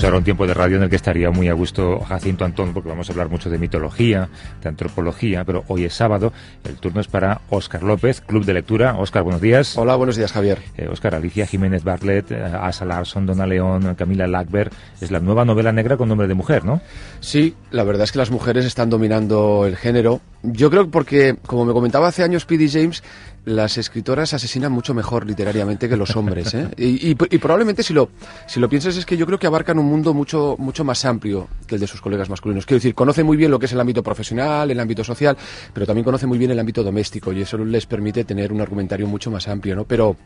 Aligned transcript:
Tenemos 0.00 0.12
ahora 0.14 0.18
un 0.20 0.24
tiempo 0.24 0.46
de 0.46 0.54
radio 0.54 0.76
en 0.78 0.84
el 0.84 0.88
que 0.88 0.96
estaría 0.96 1.30
muy 1.30 1.48
a 1.48 1.52
gusto 1.52 2.00
Jacinto 2.00 2.46
Antón, 2.46 2.72
porque 2.72 2.88
vamos 2.88 3.10
a 3.10 3.12
hablar 3.12 3.28
mucho 3.28 3.50
de 3.50 3.58
mitología, 3.58 4.30
de 4.62 4.68
antropología, 4.70 5.44
pero 5.44 5.62
hoy 5.68 5.84
es 5.84 5.92
sábado, 5.92 6.32
el 6.64 6.76
turno 6.76 7.02
es 7.02 7.06
para 7.06 7.42
Óscar 7.50 7.82
López, 7.82 8.22
Club 8.22 8.46
de 8.46 8.54
Lectura. 8.54 8.94
Óscar, 8.96 9.24
buenos 9.24 9.42
días. 9.42 9.76
Hola, 9.76 9.96
buenos 9.96 10.16
días, 10.16 10.32
Javier. 10.32 10.60
Eh, 10.78 10.88
Óscar, 10.90 11.14
Alicia 11.14 11.46
Jiménez 11.46 11.84
Bartlett, 11.84 12.32
eh, 12.32 12.42
Asa 12.42 12.86
Larson, 12.86 13.26
Donna 13.26 13.46
León, 13.46 13.94
Camila 13.94 14.26
Lackberg, 14.26 14.70
es 15.02 15.10
la 15.10 15.20
nueva 15.20 15.44
novela 15.44 15.70
negra 15.70 15.98
con 15.98 16.08
nombre 16.08 16.28
de 16.28 16.34
mujer, 16.34 16.64
¿no? 16.64 16.80
Sí, 17.20 17.54
la 17.70 17.84
verdad 17.84 18.04
es 18.04 18.12
que 18.12 18.18
las 18.18 18.30
mujeres 18.30 18.64
están 18.64 18.88
dominando 18.88 19.66
el 19.66 19.76
género. 19.76 20.22
Yo 20.42 20.70
creo 20.70 20.84
que 20.84 20.90
porque, 20.90 21.36
como 21.46 21.64
me 21.66 21.72
comentaba 21.72 22.08
hace 22.08 22.22
años 22.22 22.46
P.D. 22.46 22.68
James, 22.68 23.02
las 23.44 23.78
escritoras 23.78 24.32
asesinan 24.34 24.72
mucho 24.72 24.94
mejor 24.94 25.26
literariamente 25.26 25.88
que 25.88 25.96
los 25.96 26.14
hombres. 26.16 26.54
¿eh? 26.54 26.68
Y, 26.76 27.14
probablemente 27.14 27.82
si 27.82 27.92
lo, 27.92 28.10
si 28.46 28.60
lo 28.60 28.68
piensas 28.68 28.96
es 28.96 29.06
que 29.06 29.16
yo 29.16 29.26
creo 29.26 29.38
que 29.38 29.46
abarcan 29.46 29.78
un 29.78 29.86
mundo 29.86 30.14
mucho, 30.14 30.56
mucho 30.58 30.84
más 30.84 31.04
amplio 31.04 31.48
que 31.66 31.74
el 31.76 31.80
de 31.80 31.86
sus 31.86 32.00
colegas 32.00 32.28
masculinos. 32.28 32.66
Quiero 32.66 32.78
decir, 32.78 32.94
conocen 32.94 33.26
muy 33.26 33.36
bien 33.36 33.50
lo 33.50 33.58
que 33.58 33.66
es 33.66 33.72
el 33.72 33.80
ámbito 33.80 34.02
profesional, 34.02 34.70
el 34.70 34.80
ámbito 34.80 35.04
social, 35.04 35.36
pero 35.72 35.86
también 35.86 36.04
conocen 36.04 36.28
muy 36.28 36.38
bien 36.38 36.50
el 36.50 36.58
ámbito 36.58 36.82
doméstico 36.82 37.32
y 37.32 37.42
eso 37.42 37.58
les 37.58 37.86
permite 37.86 38.24
tener 38.24 38.52
un 38.52 38.60
argumentario 38.60 39.06
mucho 39.06 39.30
más 39.30 39.48
amplio. 39.48 39.76
¿no? 39.76 39.84
Pero 39.84 40.16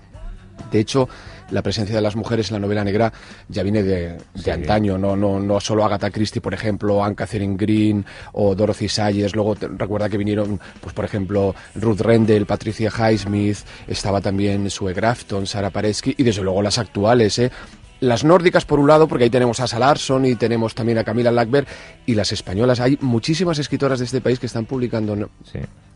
de 0.71 0.81
hecho, 0.81 1.09
la 1.51 1.63
presencia 1.63 1.95
de 1.95 2.01
las 2.01 2.17
mujeres 2.17 2.51
en 2.51 2.55
la 2.55 2.61
novela 2.61 2.85
negra 2.85 3.12
ya 3.49 3.62
viene 3.62 3.83
de, 3.83 4.19
antaño, 4.51 4.99
no, 4.99 5.15
no, 5.17 5.39
no 5.39 5.61
solo 5.61 5.85
Agatha 5.85 6.11
Christie, 6.11 6.41
por 6.41 6.55
ejemplo, 6.55 7.05
Anne 7.05 7.15
Catherine 7.15 7.57
Green 7.57 8.05
o 8.33 8.55
Dorothy 8.55 8.89
Sayers, 8.89 9.35
luego 9.35 9.55
recuerda 9.55 10.09
que 10.09 10.19
vinieron, 10.19 10.61
pues 10.81 10.95
por 10.95 11.05
ejemplo, 11.05 11.55
Ruth 11.75 12.01
Rendell, 12.01 12.47
Patricia 12.47 12.91
Highsmith, 12.91 13.59
estaba 13.87 14.20
también 14.20 14.70
Sue 14.70 14.95
Grafton, 14.95 15.47
Sara 15.47 15.70
Paretsky 15.70 16.15
y 16.17 16.23
desde 16.23 16.43
luego 16.43 16.62
las 16.62 16.78
actuales, 16.78 17.39
¿eh? 17.39 17.50
Las 18.05 18.24
nórdicas 18.24 18.64
por 18.64 18.78
un 18.78 18.86
lado, 18.86 19.08
porque 19.08 19.24
ahí 19.24 19.30
tenemos 19.30 19.60
a 19.60 19.66
Salarson 19.66 20.27
y 20.27 20.34
tenemos 20.34 20.74
también 20.74 20.98
a 20.98 21.05
Camila 21.05 21.33
Lackberg, 21.33 21.66
y 22.06 22.14
las 22.14 22.33
españolas. 22.33 22.80
Hay 22.80 22.98
muchísimas 23.00 23.58
escritoras 23.58 23.98
de 23.98 24.05
este 24.05 24.20
país 24.20 24.38
que 24.38 24.47
están 24.47 24.66
publicando 24.66 25.16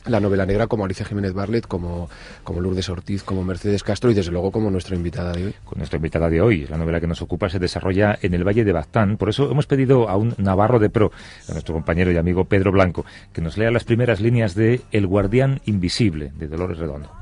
la 0.06 0.20
novela 0.20 0.46
negra, 0.46 0.66
como 0.66 0.84
Alicia 0.84 1.04
Jiménez 1.04 1.34
Barlet, 1.34 1.66
como, 1.66 2.08
como 2.44 2.60
Lourdes 2.60 2.88
Ortiz, 2.88 3.22
como 3.22 3.44
Mercedes 3.44 3.82
Castro 3.82 4.10
y 4.10 4.14
desde 4.14 4.32
luego 4.32 4.50
como 4.50 4.70
nuestra 4.70 4.96
invitada 4.96 5.32
de 5.32 5.46
hoy. 5.46 5.54
Con 5.64 5.78
nuestra 5.78 5.96
invitada 5.96 6.30
de 6.30 6.40
hoy, 6.40 6.66
la 6.66 6.78
novela 6.78 7.00
que 7.00 7.06
nos 7.06 7.20
ocupa 7.20 7.50
se 7.50 7.58
desarrolla 7.58 8.18
en 8.22 8.32
el 8.32 8.46
Valle 8.46 8.64
de 8.64 8.72
Baztán. 8.72 9.18
Por 9.18 9.28
eso 9.28 9.50
hemos 9.50 9.66
pedido 9.66 10.08
a 10.08 10.16
un 10.16 10.34
navarro 10.38 10.78
de 10.78 10.88
pro, 10.88 11.12
a 11.48 11.52
nuestro 11.52 11.74
compañero 11.74 12.10
y 12.10 12.16
amigo 12.16 12.46
Pedro 12.46 12.72
Blanco, 12.72 13.04
que 13.32 13.42
nos 13.42 13.58
lea 13.58 13.70
las 13.70 13.84
primeras 13.84 14.20
líneas 14.20 14.54
de 14.54 14.80
El 14.92 15.06
guardián 15.06 15.60
invisible, 15.66 16.32
de 16.34 16.48
Dolores 16.48 16.78
Redondo. 16.78 17.17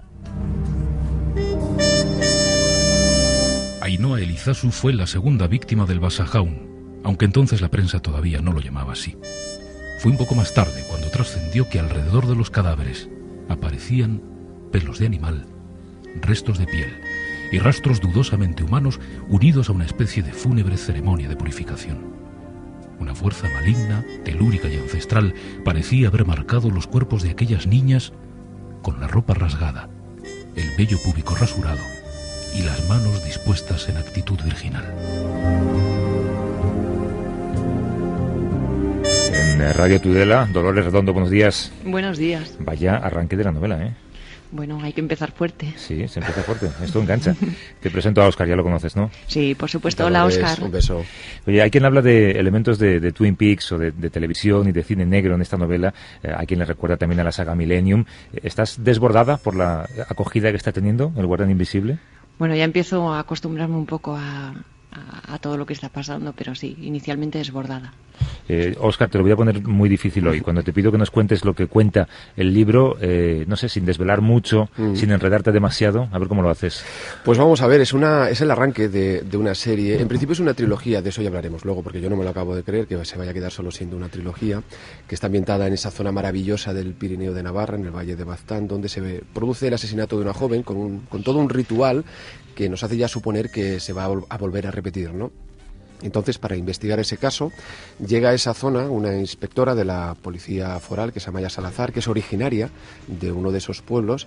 Ainhoa 3.86 4.20
Elizasu 4.20 4.72
fue 4.72 4.92
la 4.92 5.06
segunda 5.06 5.46
víctima 5.46 5.86
del 5.86 6.00
Basajaun, 6.00 6.98
aunque 7.04 7.24
entonces 7.24 7.60
la 7.60 7.70
prensa 7.70 8.00
todavía 8.00 8.40
no 8.40 8.52
lo 8.52 8.58
llamaba 8.58 8.94
así. 8.94 9.16
Fue 10.00 10.10
un 10.10 10.18
poco 10.18 10.34
más 10.34 10.52
tarde 10.54 10.82
cuando 10.88 11.08
trascendió 11.08 11.68
que 11.68 11.78
alrededor 11.78 12.26
de 12.26 12.34
los 12.34 12.50
cadáveres 12.50 13.08
aparecían 13.48 14.20
pelos 14.72 14.98
de 14.98 15.06
animal, 15.06 15.46
restos 16.20 16.58
de 16.58 16.66
piel 16.66 16.90
y 17.52 17.60
rastros 17.60 18.00
dudosamente 18.00 18.64
humanos 18.64 18.98
unidos 19.28 19.68
a 19.68 19.72
una 19.72 19.84
especie 19.84 20.24
de 20.24 20.32
fúnebre 20.32 20.76
ceremonia 20.78 21.28
de 21.28 21.36
purificación. 21.36 22.12
Una 22.98 23.14
fuerza 23.14 23.48
maligna, 23.50 24.04
telúrica 24.24 24.68
y 24.68 24.78
ancestral 24.78 25.32
parecía 25.64 26.08
haber 26.08 26.26
marcado 26.26 26.70
los 26.70 26.88
cuerpos 26.88 27.22
de 27.22 27.30
aquellas 27.30 27.68
niñas 27.68 28.12
con 28.82 28.98
la 28.98 29.06
ropa 29.06 29.34
rasgada, 29.34 29.88
el 30.56 30.74
vello 30.76 30.98
púbico 31.04 31.36
rasurado 31.36 31.95
y 32.56 32.62
las 32.62 32.88
manos 32.88 33.22
dispuestas 33.24 33.88
en 33.88 33.98
actitud 33.98 34.40
virginal. 34.42 34.84
En 39.34 39.74
Radio 39.74 40.00
Tudela, 40.00 40.48
Dolores 40.52 40.86
Redondo, 40.86 41.12
buenos 41.12 41.30
días. 41.30 41.72
Buenos 41.84 42.16
días. 42.16 42.56
Vaya 42.60 42.96
arranque 42.96 43.36
de 43.36 43.44
la 43.44 43.52
novela, 43.52 43.84
¿eh? 43.84 43.94
Bueno, 44.52 44.80
hay 44.82 44.92
que 44.92 45.00
empezar 45.00 45.32
fuerte. 45.32 45.74
Sí, 45.76 46.06
se 46.08 46.20
empieza 46.20 46.42
fuerte. 46.42 46.70
Esto 46.82 47.00
engancha. 47.00 47.34
Te 47.80 47.90
presento 47.90 48.22
a 48.22 48.28
Oscar, 48.28 48.46
ya 48.46 48.56
lo 48.56 48.62
conoces, 48.62 48.96
¿no? 48.96 49.10
Sí, 49.26 49.54
por 49.54 49.68
supuesto. 49.68 50.06
Hola, 50.06 50.24
Oscar. 50.24 50.62
Un 50.62 50.70
beso. 50.70 51.04
Oye, 51.46 51.60
hay 51.60 51.70
quien 51.70 51.84
habla 51.84 52.00
de 52.00 52.32
elementos 52.32 52.78
de, 52.78 53.12
Twin 53.12 53.36
Peaks 53.36 53.72
o 53.72 53.78
de, 53.78 53.92
televisión 54.10 54.68
y 54.68 54.72
de 54.72 54.82
cine 54.82 55.04
negro 55.04 55.34
en 55.34 55.42
esta 55.42 55.56
novela. 55.56 55.92
Eh, 56.22 56.32
hay 56.34 56.46
quien 56.46 56.60
le 56.60 56.64
recuerda 56.64 56.96
también 56.96 57.20
a 57.20 57.24
la 57.24 57.32
saga 57.32 57.54
Millennium. 57.54 58.04
¿Estás 58.42 58.82
desbordada 58.82 59.36
por 59.36 59.56
la 59.56 59.88
acogida 60.08 60.50
que 60.50 60.56
está 60.56 60.72
teniendo 60.72 61.12
el 61.16 61.26
Guardián 61.26 61.50
Invisible? 61.50 61.98
Bueno, 62.38 62.54
ya 62.54 62.64
empiezo 62.64 63.12
a 63.12 63.20
acostumbrarme 63.20 63.76
un 63.76 63.86
poco 63.86 64.14
a, 64.16 64.52
a, 64.92 65.38
todo 65.38 65.56
lo 65.56 65.66
que 65.66 65.74
está 65.74 65.88
pasando, 65.88 66.32
pero 66.32 66.54
sí, 66.54 66.76
inicialmente 66.80 67.38
desbordada. 67.38 67.92
Eh, 68.48 68.74
Oscar, 68.80 69.10
te 69.10 69.18
lo 69.18 69.24
voy 69.24 69.32
a 69.32 69.36
poner 69.36 69.62
muy 69.62 69.88
difícil 69.88 70.26
hoy. 70.26 70.40
Cuando 70.40 70.62
te 70.62 70.72
pido 70.72 70.90
que 70.90 70.98
nos 70.98 71.10
cuentes 71.10 71.44
lo 71.44 71.54
que 71.54 71.66
cuenta 71.66 72.08
el 72.36 72.54
libro, 72.54 72.96
eh, 73.00 73.44
no 73.46 73.56
sé, 73.56 73.68
sin 73.68 73.84
desvelar 73.84 74.20
mucho, 74.20 74.70
mm. 74.76 74.94
sin 74.94 75.10
enredarte 75.10 75.52
demasiado, 75.52 76.08
a 76.12 76.18
ver 76.18 76.28
cómo 76.28 76.42
lo 76.42 76.48
haces. 76.48 76.84
Pues 77.24 77.36
vamos 77.36 77.60
a 77.60 77.66
ver, 77.66 77.80
es, 77.80 77.92
una, 77.92 78.30
es 78.30 78.40
el 78.40 78.50
arranque 78.50 78.88
de, 78.88 79.22
de, 79.22 79.36
una 79.36 79.54
serie. 79.54 80.00
En 80.00 80.08
principio 80.08 80.32
es 80.32 80.40
una 80.40 80.54
trilogía, 80.54 81.02
de 81.02 81.10
eso 81.10 81.20
ya 81.20 81.28
hablaremos 81.28 81.64
luego, 81.64 81.82
porque 81.82 82.00
yo 82.00 82.08
no 82.08 82.16
me 82.16 82.24
lo 82.24 82.30
acabo 82.30 82.54
de 82.54 82.62
creer 82.62 82.86
que 82.86 83.04
se 83.04 83.18
vaya 83.18 83.32
a 83.32 83.34
quedar 83.34 83.52
solo 83.52 83.70
siendo 83.70 83.96
una 83.96 84.08
trilogía, 84.08 84.62
que 85.06 85.14
está 85.14 85.26
ambientada 85.26 85.66
en 85.66 85.74
esa 85.74 85.90
zona 85.90 86.12
maravillosa 86.12 86.72
del 86.72 86.94
Pirineo 86.94 87.34
de 87.34 87.42
Navarra, 87.42 87.76
en 87.76 87.84
el 87.84 87.90
Valle 87.90 88.16
de 88.16 88.24
Baztán, 88.24 88.68
donde 88.68 88.88
se 88.88 89.22
produce 89.34 89.68
el 89.68 89.74
asesinato 89.74 90.16
de 90.16 90.22
una 90.22 90.32
joven 90.32 90.62
con, 90.62 90.76
un, 90.76 91.00
con 91.00 91.22
todo 91.22 91.38
un 91.38 91.50
ritual 91.50 92.04
que 92.56 92.68
nos 92.68 92.82
hace 92.82 92.96
ya 92.96 93.06
suponer 93.06 93.50
que 93.50 93.78
se 93.78 93.92
va 93.92 94.04
a, 94.04 94.38
volver 94.38 94.66
a 94.66 94.72
repetir, 94.72 95.12
¿no? 95.12 95.30
Entonces, 96.02 96.38
para 96.38 96.56
investigar 96.56 96.98
ese 96.98 97.16
caso, 97.16 97.52
llega 98.04 98.30
a 98.30 98.34
esa 98.34 98.52
zona 98.52 98.90
una 98.90 99.16
inspectora 99.16 99.74
de 99.74 99.84
la 99.84 100.16
policía 100.20 100.80
foral, 100.80 101.12
que 101.12 101.20
se 101.20 101.26
llama 101.26 101.36
Maya 101.36 101.50
Salazar, 101.50 101.92
que 101.92 102.00
es 102.00 102.08
originaria 102.08 102.70
de 103.06 103.30
uno 103.30 103.52
de 103.52 103.58
esos 103.58 103.82
pueblos, 103.82 104.26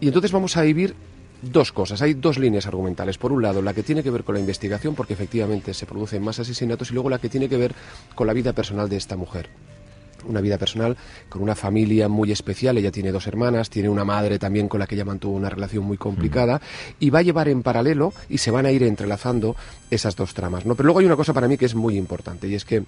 y 0.00 0.06
entonces 0.06 0.30
vamos 0.30 0.56
a 0.56 0.62
vivir 0.62 0.94
dos 1.42 1.72
cosas. 1.72 2.00
Hay 2.02 2.14
dos 2.14 2.38
líneas 2.38 2.66
argumentales. 2.66 3.18
Por 3.18 3.32
un 3.32 3.42
lado, 3.42 3.62
la 3.62 3.74
que 3.74 3.82
tiene 3.82 4.02
que 4.02 4.10
ver 4.10 4.24
con 4.24 4.34
la 4.34 4.40
investigación, 4.40 4.94
porque 4.94 5.14
efectivamente 5.14 5.74
se 5.74 5.86
producen 5.86 6.22
más 6.22 6.38
asesinatos, 6.38 6.90
y 6.90 6.94
luego 6.94 7.10
la 7.10 7.18
que 7.18 7.28
tiene 7.28 7.48
que 7.48 7.56
ver 7.56 7.74
con 8.14 8.26
la 8.26 8.32
vida 8.32 8.52
personal 8.52 8.88
de 8.88 8.96
esta 8.96 9.16
mujer 9.16 9.48
una 10.24 10.40
vida 10.40 10.58
personal 10.58 10.96
con 11.28 11.42
una 11.42 11.54
familia 11.54 12.08
muy 12.08 12.32
especial. 12.32 12.78
Ella 12.78 12.90
tiene 12.90 13.12
dos 13.12 13.26
hermanas, 13.26 13.70
tiene 13.70 13.88
una 13.88 14.04
madre 14.04 14.38
también 14.38 14.68
con 14.68 14.80
la 14.80 14.86
que 14.86 14.94
ella 14.94 15.04
mantuvo 15.04 15.36
una 15.36 15.50
relación 15.50 15.84
muy 15.84 15.96
complicada 15.96 16.60
y 16.98 17.10
va 17.10 17.20
a 17.20 17.22
llevar 17.22 17.48
en 17.48 17.62
paralelo 17.62 18.12
y 18.28 18.38
se 18.38 18.50
van 18.50 18.66
a 18.66 18.70
ir 18.70 18.82
entrelazando 18.82 19.56
esas 19.90 20.16
dos 20.16 20.34
tramas. 20.34 20.66
¿no? 20.66 20.74
Pero 20.74 20.86
luego 20.86 21.00
hay 21.00 21.06
una 21.06 21.16
cosa 21.16 21.32
para 21.32 21.48
mí 21.48 21.56
que 21.56 21.66
es 21.66 21.74
muy 21.74 21.96
importante 21.96 22.48
y 22.48 22.54
es 22.54 22.64
que 22.64 22.82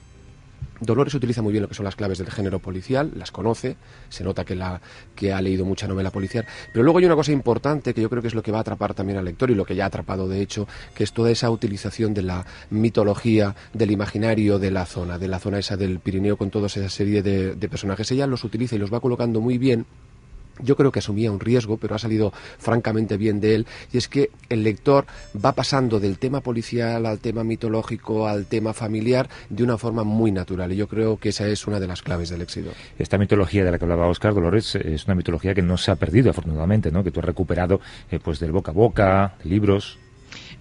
Dolores 0.83 1.15
utiliza 1.15 1.43
muy 1.43 1.53
bien 1.53 1.63
lo 1.63 1.69
que 1.69 1.75
son 1.75 1.85
las 1.85 1.97
claves 1.97 2.19
del 2.19 2.31
género 2.31 2.59
policial, 2.59 3.13
las 3.17 3.31
conoce, 3.31 3.77
se 4.09 4.25
nota 4.25 4.45
que, 4.45 4.57
la, 4.57 4.81
que 5.15 5.33
ha 5.33 5.41
leído 5.41 5.65
mucha 5.65 5.87
novela 5.87 6.11
policial, 6.11 6.45
pero 6.73 6.83
luego 6.83 6.99
hay 6.99 7.05
una 7.05 7.15
cosa 7.15 7.31
importante 7.31 7.95
que 7.95 8.03
yo 8.03 8.11
creo 8.11 8.21
que 8.21 8.29
es 8.29 8.35
lo 8.35 8.43
que 8.43 8.51
va 8.51 8.59
a 8.59 8.61
atrapar 8.63 8.93
también 8.93 9.19
al 9.19 9.25
lector 9.25 9.51
y 9.51 9.55
lo 9.55 9.65
que 9.65 9.77
ya 9.77 9.85
ha 9.85 9.87
atrapado 9.87 10.29
de 10.29 10.41
hecho, 10.41 10.67
que 10.95 11.05
es 11.05 11.13
toda 11.13 11.31
esa 11.31 11.51
utilización 11.51 12.15
de 12.15 12.23
la 12.23 12.45
mitología, 12.71 13.55
del 13.73 13.93
imaginario 13.93 14.59
de 14.59 14.71
la 14.71 14.85
zona, 14.85 15.19
de 15.19 15.29
la 15.29 15.39
zona 15.39 15.59
esa 15.59 15.77
del 15.77 16.01
Pirineo 16.01 16.37
con 16.37 16.51
toda 16.51 16.67
esa 16.67 16.89
serie 16.89 17.23
de, 17.23 17.55
de 17.55 17.69
personajes. 17.69 18.11
Ella 18.11 18.27
los 18.27 18.43
utiliza 18.45 18.75
y 18.75 18.79
los 18.79 18.93
va 18.93 19.01
colocando 19.01 19.41
muy 19.41 19.59
bien 19.59 19.87
yo 20.61 20.77
creo 20.77 20.93
que 20.93 20.99
asumía 20.99 21.33
un 21.33 21.41
riesgo, 21.41 21.77
pero 21.77 21.95
ha 21.95 21.99
salido 21.99 22.33
francamente 22.59 23.17
bien 23.17 23.41
de 23.41 23.55
él, 23.55 23.67
y 23.93 23.99
es 23.99 24.09
que 24.09 24.31
el 24.49 24.65
lector 24.65 25.07
va 25.45 25.53
pasando 25.53 26.01
del 26.01 26.19
tema 26.19 26.41
policial 26.41 27.07
al 27.07 27.19
tema 27.19 27.45
mitológico, 27.45 28.27
al 28.27 28.47
tema 28.47 28.73
familiar, 28.73 29.29
de 29.49 29.65
una 29.65 29.79
forma 29.79 30.05
muy 30.05 30.31
natural, 30.33 30.73
y 30.73 30.77
yo 30.77 30.89
creo 30.89 31.17
que 31.17 31.31
esa 31.31 31.47
es 31.47 31.67
una 31.67 31.81
de 31.81 31.87
las 31.87 32.03
claves 32.03 32.31
del 32.31 32.43
éxito. 32.43 32.71
Esta 32.99 33.19
mitología 33.19 33.65
de 33.65 33.71
la 33.71 33.79
que 33.79 33.85
hablaba 33.85 34.09
Oscar 34.09 34.35
Dolores 34.35 34.75
es 34.75 35.07
una 35.07 35.15
mitología 35.15 35.55
que 35.55 35.63
no 35.63 35.77
se 35.77 35.91
ha 35.91 35.97
perdido, 35.97 36.31
afortunadamente, 36.31 36.91
¿no? 36.91 37.05
que 37.05 37.11
tú 37.11 37.21
has 37.21 37.27
recuperado 37.27 37.81
eh, 38.11 38.19
pues 38.23 38.39
del 38.41 38.53
boca 38.53 38.71
a 38.71 38.75
boca, 38.75 39.35
libros. 39.45 39.99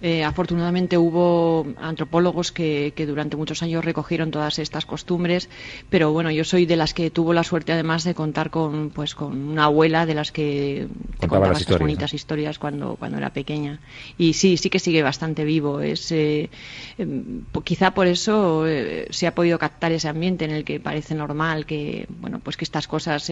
Eh, 0.04 0.24
afortunadamente 0.24 0.98
hubo 0.98 1.64
antropólogos 1.80 2.50
que, 2.50 2.92
durante 3.06 3.36
muchos 3.36 3.62
años 3.62 3.84
recogieron 3.84 4.32
todas 4.32 4.58
estas 4.58 4.84
costumbres, 4.84 5.48
pero 5.90 6.10
bueno, 6.10 6.32
yo 6.32 6.42
soy 6.42 6.66
de 6.66 6.76
las 6.76 6.92
que 6.92 7.10
tuvo 7.10 7.32
la 7.32 7.44
suerte 7.44 7.72
además 7.72 8.02
de 8.02 8.12
contar 8.12 8.50
con, 8.50 8.90
pues, 8.90 9.14
con 9.14 9.50
una 9.50 9.64
abuela 9.66 10.04
de 10.04 10.14
las 10.14 10.32
que 10.32 10.88
te 11.20 11.28
contaba 11.28 11.56
estas 11.56 11.78
bonitas 11.78 12.14
historias 12.14 12.58
cuando, 12.58 12.96
cuando 12.96 13.18
era 13.18 13.30
pequeña. 13.30 13.78
Y 14.18 14.32
sí, 14.32 14.56
sí 14.56 14.70
que 14.70 14.80
sigue 14.80 15.04
bastante 15.04 15.44
vivo. 15.44 15.80
Es, 15.80 16.10
eh, 16.10 16.50
em, 16.98 17.42
quizá 17.62 17.92
por 17.92 18.08
eso 18.08 18.66
eh, 18.66 19.06
se 19.10 19.28
ha 19.28 19.34
podido 19.36 19.56
captar 19.60 19.92
ese 19.92 20.08
ambiente 20.08 20.44
en 20.44 20.50
el 20.50 20.64
que 20.64 20.80
parece 20.80 21.14
normal 21.14 21.64
que, 21.64 22.08
bueno, 22.20 22.40
pues 22.40 22.56
que 22.56 22.64
estas 22.64 22.88
cosas 22.88 23.30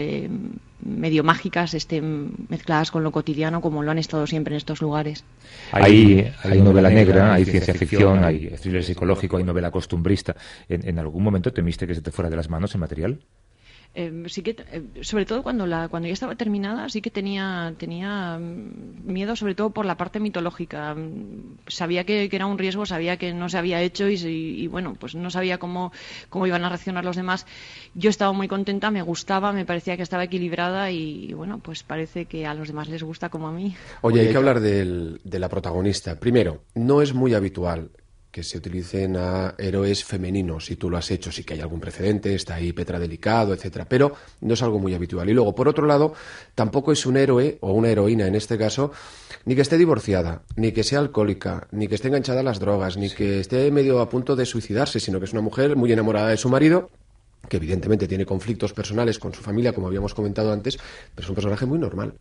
medio 0.85 1.25
mágicas 1.25 1.75
estén 1.75 2.33
mezcladas 2.49 2.93
con 2.93 3.03
lo 3.03 3.11
cotidiano 3.11 3.61
como 3.61 3.83
lo 3.83 3.91
han 3.91 3.99
estado 3.99 4.27
siempre 4.29 4.55
en 4.55 4.59
estos 4.59 4.81
lugares. 4.81 5.25
hay 5.73 6.60
hay 6.61 6.65
novela 6.67 6.91
negra, 6.91 7.35
hay 7.35 7.45
ciencia 7.45 7.75
ficción, 7.75 8.25
hay 8.25 8.49
thriller 8.61 8.85
psicológico, 8.85 9.37
hay 9.37 9.45
novela 9.45 9.71
costumbrista. 9.71 10.37
¿En, 10.69 10.99
algún 10.99 11.23
momento 11.23 11.53
temiste 11.53 11.87
que 11.87 11.95
se 11.95 12.03
te 12.03 12.11
fuera 12.11 12.31
de 12.31 12.37
las 12.37 12.49
manos 12.49 12.75
el 12.75 12.81
material? 12.81 13.21
Em, 13.93 14.29
sí 14.29 14.43
que, 14.43 14.55
em, 14.71 15.03
sobre 15.03 15.27
todo 15.27 15.43
cuando 15.43 15.67
la, 15.67 15.89
cuando 15.89 16.07
ya 16.07 16.13
estaba 16.13 16.37
terminada, 16.37 16.89
sí 16.89 17.03
que 17.03 17.11
tenía, 17.11 17.75
tenía 17.77 18.39
mm, 18.39 19.13
miedo, 19.13 19.35
sobre 19.35 19.57
todo 19.57 19.71
por 19.71 19.85
la 19.85 19.97
parte 19.97 20.21
mitológica. 20.21 20.95
Mm, 20.95 21.59
sabía 21.67 22.05
que, 22.05 22.29
era 22.31 22.47
un 22.47 22.57
riesgo, 22.57 22.87
sabía 22.87 23.17
que 23.17 23.35
no 23.35 23.49
se 23.49 23.59
había 23.59 23.83
hecho 23.83 24.09
y, 24.09 24.67
bueno, 24.69 24.95
pues 24.99 25.17
no 25.17 25.31
sabía 25.31 25.59
cómo, 25.59 25.93
cómo 26.29 26.47
iban 26.47 26.65
a 26.65 26.69
reaccionar 26.69 27.05
los 27.05 27.17
demás. 27.17 27.47
Yo 27.95 28.11
estaba 28.11 28.33
muy 28.33 28.47
contenta, 28.47 28.93
me 28.93 29.03
gustaba, 29.03 29.53
me 29.53 29.65
parecía 29.65 29.97
que 29.97 30.05
estaba 30.05 30.23
equilibrada 30.25 30.93
y, 30.93 31.33
bueno, 31.33 31.59
pues 31.59 31.83
parece 31.83 32.27
que 32.27 32.47
a 32.47 32.55
los 32.55 32.69
demás 32.69 32.89
les 32.89 33.03
gusta 33.03 33.29
como 33.29 33.49
a 33.49 33.53
mí. 33.53 33.75
Oye, 34.03 34.21
hay 34.21 34.29
que 34.29 34.37
hablar 34.37 34.61
de 34.61 35.39
la 35.39 35.49
protagonista. 35.49 36.21
Primero, 36.21 36.63
no 36.75 37.03
es 37.03 37.13
muy 37.13 37.35
habitual 37.35 37.91
que 38.31 38.45
se 38.45 38.59
utilicen 38.59 39.17
a 39.17 39.55
héroes 39.59 40.05
femeninos, 40.05 40.67
si 40.67 40.77
tú 40.77 40.89
lo 40.89 40.97
has 40.97 41.11
hecho, 41.11 41.33
sí 41.33 41.43
que 41.43 41.55
hay 41.55 41.61
algún 41.61 41.81
precedente, 41.81 42.35
está 42.35 42.55
ahí 42.55 42.73
Petra 42.73 42.99
Delicado, 42.99 43.53
etcétera, 43.53 43.87
pero 43.89 44.13
no 44.41 44.55
es 44.55 44.63
algo 44.63 44.79
muy 44.79 44.95
habitual. 44.95 45.29
Y 45.29 45.33
luego, 45.33 45.55
por 45.55 45.69
otro 45.69 45.87
lado, 45.87 46.15
tampoco 46.55 46.93
es 46.93 47.07
un 47.07 47.17
héroe, 47.17 47.59
o 47.61 47.73
una 47.73 47.89
heroína 47.89 48.27
en 48.27 48.37
este 48.37 48.57
caso, 48.57 48.93
ni 49.45 49.57
que 49.57 49.63
esté 49.63 49.79
divorciada, 49.79 50.43
ni 50.57 50.73
que 50.73 50.85
sea 50.85 51.01
alcohólica, 51.01 51.67
ni 51.73 51.89
que 51.89 51.97
esté 51.97 52.09
enganchada 52.09 52.41
a 52.41 52.45
las 52.45 52.61
drogas, 52.61 52.97
ni 52.97 53.11
que 53.11 53.41
esté 53.41 53.71
medio 53.71 54.01
a 54.01 54.09
punto 54.09 54.37
de 54.37 54.47
suicidarse, 54.47 55.01
sino 55.01 55.19
que 55.19 55.25
es 55.25 55.33
una 55.33 55.43
mujer 55.43 55.75
muy 55.75 55.93
enamorada 55.93 56.29
de 56.29 56.37
su 56.37 56.49
marido, 56.49 56.91
que 57.49 57.57
evidentemente 57.57 58.07
tiene 58.07 58.27
conflictos 58.27 58.73
personales 58.73 59.19
con 59.19 59.35
su 59.35 59.43
familia, 59.43 59.73
como 59.73 59.89
habíamos 59.89 60.15
comentado 60.15 60.53
antes, 60.53 60.79
pero 61.15 61.25
es 61.25 61.29
un 61.29 61.35
personaje 61.35 61.67
muy 61.67 61.79
normal. 61.79 62.15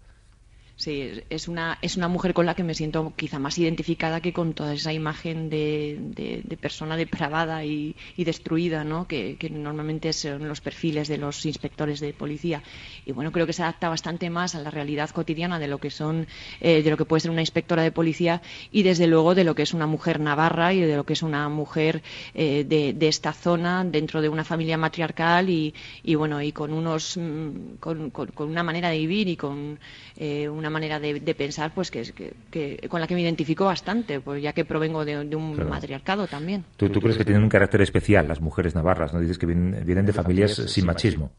Sí, 0.80 1.12
es 1.30 1.50
una, 1.50 1.78
es 1.82 1.98
una 1.98 2.08
mujer 2.08 2.34
con 2.34 2.46
la 2.46 2.56
que 2.56 2.64
me 2.64 2.74
siento 2.74 3.12
quizá 3.18 3.38
más 3.38 3.58
identificada 3.58 4.22
que 4.22 4.32
con 4.32 4.54
toda 4.54 4.74
esa 4.74 4.94
imagen 4.94 5.50
de, 5.50 5.98
de, 6.00 6.56
persona 6.56 6.96
depravada 6.96 7.66
y, 7.66 7.98
destruida, 8.16 8.86
¿no? 8.86 9.06
Que, 9.06 9.36
normalmente 9.52 10.14
son 10.14 10.48
los 10.48 10.62
perfiles 10.62 11.10
de 11.10 11.18
los 11.18 11.46
inspectores 11.46 12.00
de 12.00 12.14
policía. 12.14 12.64
Y 13.06 13.12
bueno, 13.12 13.34
creo 13.34 13.46
que 13.46 13.52
se 13.52 13.62
adapta 13.62 13.90
bastante 13.90 14.30
más 14.30 14.56
a 14.56 14.62
la 14.62 14.72
realidad 14.72 15.10
cotidiana 15.10 15.60
de 15.60 15.68
lo 15.68 15.80
que 15.80 15.90
son, 15.90 16.28
eh, 16.62 16.82
de 16.82 16.90
lo 16.90 16.96
que 16.96 17.04
puede 17.04 17.20
ser 17.20 17.32
una 17.32 17.42
inspectora 17.42 17.84
de 17.84 17.92
policía 17.92 18.42
y 18.72 18.84
desde 18.84 19.06
luego 19.08 19.36
de 19.36 19.44
lo 19.44 19.56
que 19.56 19.64
es 19.64 19.74
una 19.74 19.86
mujer 19.86 20.22
navarra 20.22 20.74
y 20.74 20.80
de 20.80 20.96
lo 20.96 21.04
que 21.04 21.12
es 21.12 21.24
una 21.24 21.50
mujer 21.50 22.02
eh, 22.34 22.64
de, 22.64 23.08
esta 23.10 23.34
zona 23.34 23.84
dentro 23.84 24.22
de 24.22 24.30
una 24.30 24.46
familia 24.46 24.78
matriarcal 24.78 25.50
y, 25.50 25.74
y 26.04 26.16
bueno, 26.16 26.42
y 26.42 26.54
con 26.54 26.72
unos, 26.72 27.18
mm, 27.18 27.80
con, 27.82 28.12
con, 28.12 28.48
una 28.48 28.64
manera 28.64 28.92
de 28.92 29.00
vivir 29.00 29.28
y 29.28 29.36
con 29.36 29.78
eh, 30.16 30.48
una 30.48 30.69
manera 30.70 31.00
de, 31.00 31.36
pensar 31.36 31.74
pues 31.74 31.92
que, 31.92 32.04
que, 32.52 32.88
con 32.90 33.00
la 33.00 33.08
que 33.08 33.16
me 33.16 33.22
identifico 33.22 33.66
bastante, 33.66 34.20
pues 34.20 34.42
ya 34.42 34.54
que 34.54 34.66
provengo 34.66 35.06
de, 35.06 35.36
un 35.36 35.70
matriarcado 35.70 36.28
también. 36.28 36.66
¿Tú, 36.78 36.90
crees 36.92 37.18
que 37.18 37.26
tienen 37.26 37.44
un 37.44 37.50
carácter 37.50 37.82
especial 37.82 38.28
las 38.28 38.42
mujeres 38.42 38.76
navarras? 38.76 39.14
¿no? 39.14 39.20
Dices 39.20 39.38
que 39.38 39.46
vienen, 39.46 40.06
de 40.06 40.14
familias 40.14 40.54
sin 40.54 40.86
machismo. 40.86 41.32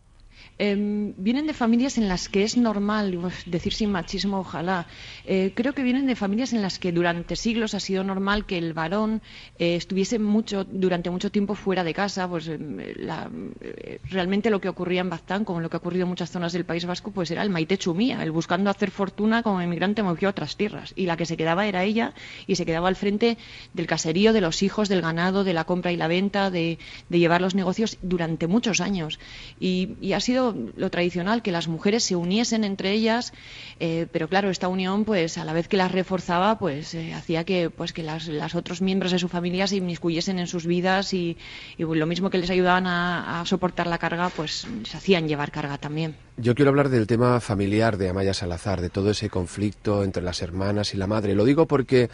Em, 0.63 1.15
vienen 1.17 1.47
de 1.47 1.55
familias 1.55 1.97
en 1.97 2.07
las 2.07 2.29
que 2.29 2.43
es 2.43 2.59
normal, 2.59 3.19
decir 3.47 3.73
sin 3.73 3.91
machismo, 3.91 4.41
ojalá. 4.41 4.87
Eh, 5.25 5.53
creo 5.55 5.73
que 5.73 5.83
vienen 5.83 6.07
de 6.07 6.15
familias 6.15 6.53
en 6.53 6.61
las 6.61 6.79
que 6.79 6.93
durante 6.93 7.35
siglos 7.35 7.73
ha 7.73 7.81
sido 7.81 8.05
normal 8.05 8.45
que 8.45 8.59
el 8.59 8.75
varón 8.75 9.23
eh, 9.59 9.77
estuviese 9.77 10.19
mucho, 10.19 10.65
durante 10.65 11.09
mucho 11.09 11.31
tiempo 11.31 11.55
fuera 11.55 11.83
de 11.83 11.95
casa. 11.95 12.29
Pues 12.29 12.47
em, 12.49 12.79
eh, 12.79 14.01
realmente 14.11 14.51
lo 14.51 14.61
que 14.61 14.69
ocurría 14.69 15.01
en 15.01 15.09
Baztán, 15.09 15.47
como 15.47 15.63
lo 15.63 15.71
que 15.71 15.79
ha 15.79 15.83
ocurrido 15.83 16.03
en 16.03 16.11
muchas 16.11 16.31
zonas 16.31 16.53
del 16.53 16.67
País 16.67 16.85
Vasco, 16.85 17.11
pues 17.11 17.31
era 17.31 17.43
el 17.43 17.49
maite 17.49 17.79
chumía, 17.79 18.23
el 18.23 18.31
buscando 18.31 18.69
hacer 18.69 18.91
fortuna 18.91 19.43
como 19.43 19.63
emigrante 19.63 20.03
movió 20.03 20.29
a 20.29 20.33
otras 20.33 20.59
tierras. 20.59 20.93
Y 20.95 21.07
la 21.07 21.17
que 21.17 21.25
se 21.25 21.39
quedaba 21.39 21.67
era 21.69 21.85
ella 21.85 22.13
y 22.47 22.57
se 22.57 22.67
quedaba 22.67 22.89
al 22.89 22.97
frente 22.97 23.39
del 23.73 23.87
caserío, 23.87 24.35
de 24.35 24.43
los 24.43 24.63
hijos, 24.63 24.91
del 24.91 25.01
ganado, 25.01 25.43
de 25.43 25.55
la 25.55 25.65
compra 25.65 25.91
y 25.91 25.97
la 25.97 26.07
venta, 26.07 26.51
de, 26.51 26.77
llevar 27.09 27.41
los 27.41 27.55
negocios 27.55 27.97
durante 28.03 28.47
muchos 28.47 28.83
años. 28.83 29.19
y 29.59 30.13
ha 30.13 30.21
sido 30.21 30.50
lo 30.77 30.91
tradicional, 30.91 31.43
que 31.43 31.53
las 31.53 31.69
mujeres 31.69 32.05
se 32.05 32.17
uniesen 32.17 32.65
entre 32.65 32.93
ellas, 32.93 33.33
eh, 33.79 34.07
pero 34.13 34.29
claro, 34.29 34.51
esta 34.51 34.69
unión, 34.69 35.05
pues 35.05 35.39
a 35.39 35.45
la 35.45 35.53
vez 35.53 35.69
que 35.69 35.77
las 35.77 35.93
reforzaba, 35.93 36.59
pues 36.59 36.95
eh, 36.95 37.15
hacía 37.15 37.45
que, 37.45 37.71
pues 37.71 37.93
que 37.93 38.03
las, 38.03 38.29
otros 38.55 38.83
miembros 38.83 39.13
de 39.13 39.19
su 39.19 39.29
familia 39.29 39.67
se 39.67 39.77
inmiscuyesen 39.77 40.39
en 40.39 40.47
sus 40.47 40.67
vidas 40.67 41.15
y, 41.15 41.37
lo 41.79 42.07
mismo 42.07 42.31
que 42.31 42.39
les 42.39 42.51
ayudaban 42.51 42.87
a, 42.87 43.43
soportar 43.47 43.87
la 43.87 43.99
carga, 43.99 44.29
pues 44.29 44.67
se 44.85 44.97
hacían 44.97 45.27
llevar 45.29 45.51
carga 45.51 45.79
también. 45.79 46.15
Yo 46.37 46.55
quiero 46.55 46.71
hablar 46.71 46.89
del 46.89 47.07
tema 47.07 47.41
familiar 47.41 47.97
de 47.97 48.09
Amaya 48.09 48.35
Salazar, 48.35 48.81
de 48.81 48.91
todo 48.91 49.11
ese 49.11 49.29
conflicto 49.29 50.05
entre 50.05 50.23
las 50.23 50.43
hermanas 50.43 50.95
y 50.95 50.97
la 50.97 51.07
madre. 51.07 51.35
Lo 51.35 51.45
digo 51.45 51.67
porque 51.67 52.11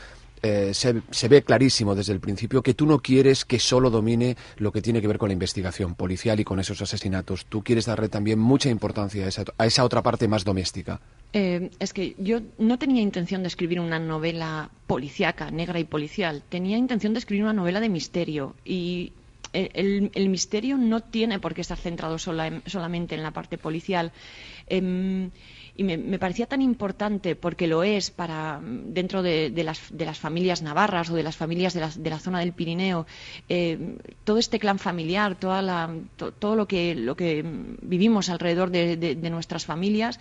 eh, 0.46 0.74
se, 0.74 1.28
ve 1.28 1.42
clarísimo 1.42 1.94
desde 1.94 2.12
el 2.12 2.20
principio 2.20 2.62
que 2.62 2.74
tú 2.74 2.86
no 2.86 3.00
quieres 3.00 3.44
que 3.44 3.58
solo 3.58 3.90
domine 3.90 4.36
lo 4.58 4.70
que 4.70 4.80
tiene 4.80 5.00
que 5.00 5.08
ver 5.08 5.18
con 5.18 5.28
la 5.28 5.32
investigación 5.32 5.94
policial 5.94 6.38
y 6.38 6.44
con 6.44 6.60
esos 6.60 6.80
asesinatos. 6.82 7.46
Tú 7.46 7.62
quieres 7.62 7.86
darle 7.86 8.08
también 8.08 8.38
mucha 8.38 8.68
importancia 8.68 9.26
a 9.58 9.66
esa, 9.66 9.84
otra 9.84 10.02
parte 10.02 10.28
más 10.28 10.44
doméstica. 10.44 11.00
Eh, 11.32 11.70
es 11.80 11.92
que 11.92 12.14
yo 12.18 12.40
no 12.58 12.78
tenía 12.78 13.02
intención 13.02 13.42
de 13.42 13.48
escribir 13.48 13.80
una 13.80 13.98
novela 13.98 14.70
policíaca, 14.86 15.50
negra 15.50 15.80
y 15.80 15.84
policial. 15.84 16.42
Tenía 16.48 16.76
intención 16.76 17.12
de 17.12 17.18
escribir 17.18 17.42
una 17.42 17.52
novela 17.52 17.80
de 17.80 17.88
misterio. 17.88 18.54
Y 18.64 19.12
el, 19.52 20.28
misterio 20.28 20.76
no 20.76 21.00
tiene 21.00 21.40
por 21.40 21.54
qué 21.54 21.62
estar 21.62 21.78
centrado 21.78 22.18
solamente 22.18 23.14
en 23.14 23.22
la 23.22 23.32
parte 23.32 23.58
policial. 23.58 24.12
Em, 24.68 25.30
y 25.76 25.84
me, 25.84 26.18
parecía 26.18 26.46
tan 26.46 26.62
importante 26.62 27.36
porque 27.36 27.66
lo 27.66 27.82
es 27.82 28.10
para 28.10 28.60
dentro 28.62 29.22
de, 29.22 29.50
las, 29.62 29.80
de 29.90 30.04
las, 30.04 30.18
familias 30.18 30.62
navarras 30.62 31.10
o 31.10 31.14
de 31.14 31.22
las 31.22 31.36
familias 31.36 31.74
de 31.74 31.80
la, 31.80 31.90
de 31.90 32.10
la 32.10 32.18
zona 32.18 32.40
del 32.40 32.52
Pirineo 32.52 33.06
eh, 33.48 33.98
todo 34.24 34.38
este 34.38 34.58
clan 34.58 34.78
familiar 34.78 35.34
toda 35.34 35.62
la, 35.62 35.94
todo 36.16 36.56
lo 36.56 36.66
que 36.66 36.94
lo 36.94 37.16
que 37.16 37.44
vivimos 37.82 38.28
alrededor 38.30 38.70
de, 38.70 39.16
nuestras 39.30 39.66
familias 39.66 40.18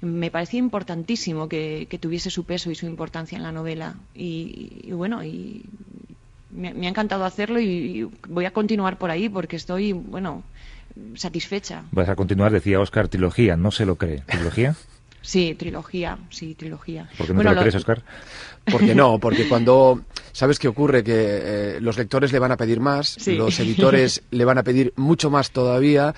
me 0.00 0.30
parecía 0.30 0.58
importantísimo 0.58 1.48
que, 1.48 1.86
tuviese 2.00 2.30
su 2.30 2.44
peso 2.44 2.70
y 2.70 2.74
su 2.74 2.86
importancia 2.86 3.36
en 3.36 3.42
la 3.42 3.52
novela. 3.52 3.96
Y, 4.14 4.90
bueno 4.92 5.22
y 5.22 5.64
me, 6.50 6.86
ha 6.86 6.88
encantado 6.88 7.24
hacerlo 7.24 7.60
y, 7.60 8.08
voy 8.28 8.44
a 8.44 8.52
continuar 8.52 8.98
por 8.98 9.10
ahí 9.10 9.28
porque 9.28 9.56
estoy 9.56 9.92
bueno 9.92 10.42
satisfecha. 11.14 11.84
Vas 11.92 12.08
a 12.08 12.16
continuar, 12.16 12.52
decía 12.52 12.80
Oscar, 12.80 13.08
trilogía, 13.08 13.56
no 13.56 13.70
se 13.70 13.86
lo 13.86 13.96
cree. 13.96 14.22
¿Trilogía? 14.26 14.74
Sí, 15.22 15.54
trilogía, 15.54 16.18
sí, 16.30 16.54
trilogía. 16.54 17.08
¿Por 17.16 17.26
qué 17.26 17.34
no 17.34 17.42
te 17.42 17.54
lo, 17.54 17.60
crees, 17.60 17.74
Oscar? 17.74 18.02
Porque 18.70 18.94
no, 18.94 19.18
porque 19.18 19.48
cuando 19.48 20.02
sabes 20.32 20.58
qué 20.58 20.68
ocurre 20.68 21.02
que 21.02 21.12
eh, 21.14 21.78
los 21.80 21.98
lectores 21.98 22.32
le 22.32 22.38
van 22.38 22.52
a 22.52 22.56
pedir 22.56 22.80
más, 22.80 23.26
los 23.26 23.58
editores 23.60 24.22
le 24.30 24.44
van 24.44 24.58
a 24.58 24.62
pedir 24.62 24.92
mucho 24.96 25.30
más 25.30 25.50
todavía 25.50 26.14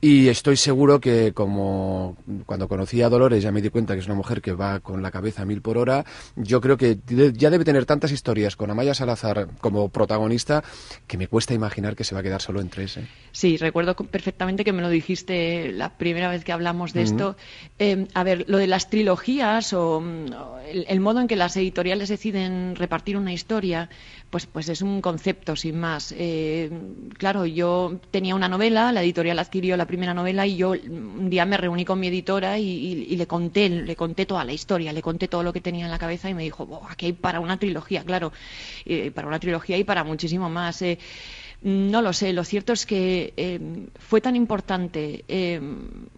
y 0.00 0.28
estoy 0.28 0.56
seguro 0.56 1.00
que 1.00 1.32
como 1.32 2.16
cuando 2.46 2.66
conocí 2.66 3.02
a 3.02 3.08
Dolores 3.08 3.42
ya 3.42 3.52
me 3.52 3.62
di 3.62 3.70
cuenta 3.70 3.94
que 3.94 4.00
es 4.00 4.06
una 4.06 4.16
mujer 4.16 4.42
que 4.42 4.52
va 4.52 4.80
con 4.80 5.02
la 5.02 5.10
cabeza 5.10 5.42
a 5.42 5.44
mil 5.44 5.62
por 5.62 5.78
hora, 5.78 6.04
yo 6.34 6.60
creo 6.60 6.76
que 6.76 6.98
ya 7.34 7.50
debe 7.50 7.64
tener 7.64 7.86
tantas 7.86 8.10
historias 8.10 8.56
con 8.56 8.70
Amaya 8.70 8.94
Salazar 8.94 9.48
como 9.60 9.88
protagonista 9.90 10.64
que 11.06 11.18
me 11.18 11.28
cuesta 11.28 11.54
imaginar 11.54 11.94
que 11.94 12.04
se 12.04 12.14
va 12.14 12.20
a 12.20 12.24
quedar 12.24 12.42
solo 12.42 12.60
en 12.60 12.68
tres. 12.68 12.96
¿eh? 12.96 13.06
Sí, 13.30 13.56
recuerdo 13.56 13.94
perfectamente 13.94 14.64
que 14.64 14.72
me 14.72 14.82
lo 14.82 14.88
dijiste 14.88 15.70
la 15.72 15.90
primera 15.96 16.30
vez 16.30 16.44
que 16.44 16.52
hablamos 16.52 16.92
de 16.92 17.02
esto. 17.02 17.36
Em, 17.78 18.08
a 18.14 18.24
ver, 18.24 18.41
lo 18.46 18.58
de 18.58 18.66
las 18.66 18.88
trilogías 18.88 19.72
o, 19.72 20.00
mm, 20.00 20.26
el 20.72 21.00
modo 21.00 21.20
en 21.20 21.28
que 21.28 21.36
las 21.36 21.56
editoriales 21.56 22.08
deciden 22.08 22.76
repartir 22.76 23.16
una 23.16 23.32
historia, 23.32 23.90
pues, 24.30 24.46
pues 24.46 24.68
es 24.68 24.80
un 24.80 25.00
concepto 25.00 25.56
sin 25.56 25.78
más. 25.78 26.14
Eh, 26.16 26.70
claro, 27.18 27.44
yo 27.44 27.98
tenía 28.10 28.34
una 28.34 28.48
novela, 28.48 28.92
la 28.92 29.02
editorial 29.02 29.38
adquirió 29.38 29.76
la 29.76 29.86
primera 29.86 30.14
novela 30.14 30.46
y 30.46 30.56
yo 30.56 30.70
un 30.70 31.28
día 31.28 31.44
me 31.44 31.56
reuní 31.56 31.84
con 31.84 32.00
mi 32.00 32.08
editora 32.08 32.58
y, 32.58 33.16
le 33.16 33.26
conté, 33.26 33.68
le 33.68 33.96
conté 33.96 34.24
toda 34.26 34.44
la 34.44 34.52
historia, 34.52 34.92
le 34.92 35.02
conté 35.02 35.28
todo 35.28 35.42
lo 35.42 35.52
que 35.52 35.60
tenía 35.60 35.84
en 35.84 35.90
la 35.90 35.98
cabeza 35.98 36.30
y 36.30 36.34
me 36.34 36.42
dijo, 36.42 36.82
aquí 36.88 37.06
hay 37.06 37.12
para 37.12 37.40
una 37.40 37.58
trilogía, 37.58 38.04
claro, 38.04 38.32
eh, 38.86 39.10
para 39.10 39.28
una 39.28 39.38
trilogía 39.38 39.76
y 39.76 39.84
para 39.84 40.04
muchísimo 40.04 40.48
más. 40.48 40.80
Eh, 40.82 40.98
no 41.62 42.02
lo 42.02 42.12
sé, 42.12 42.32
lo 42.32 42.42
cierto 42.42 42.72
es 42.72 42.86
que 42.86 43.34
eh, 43.36 43.86
fue 43.96 44.20
tan 44.20 44.34
importante. 44.34 45.24
Eh, 45.28 45.60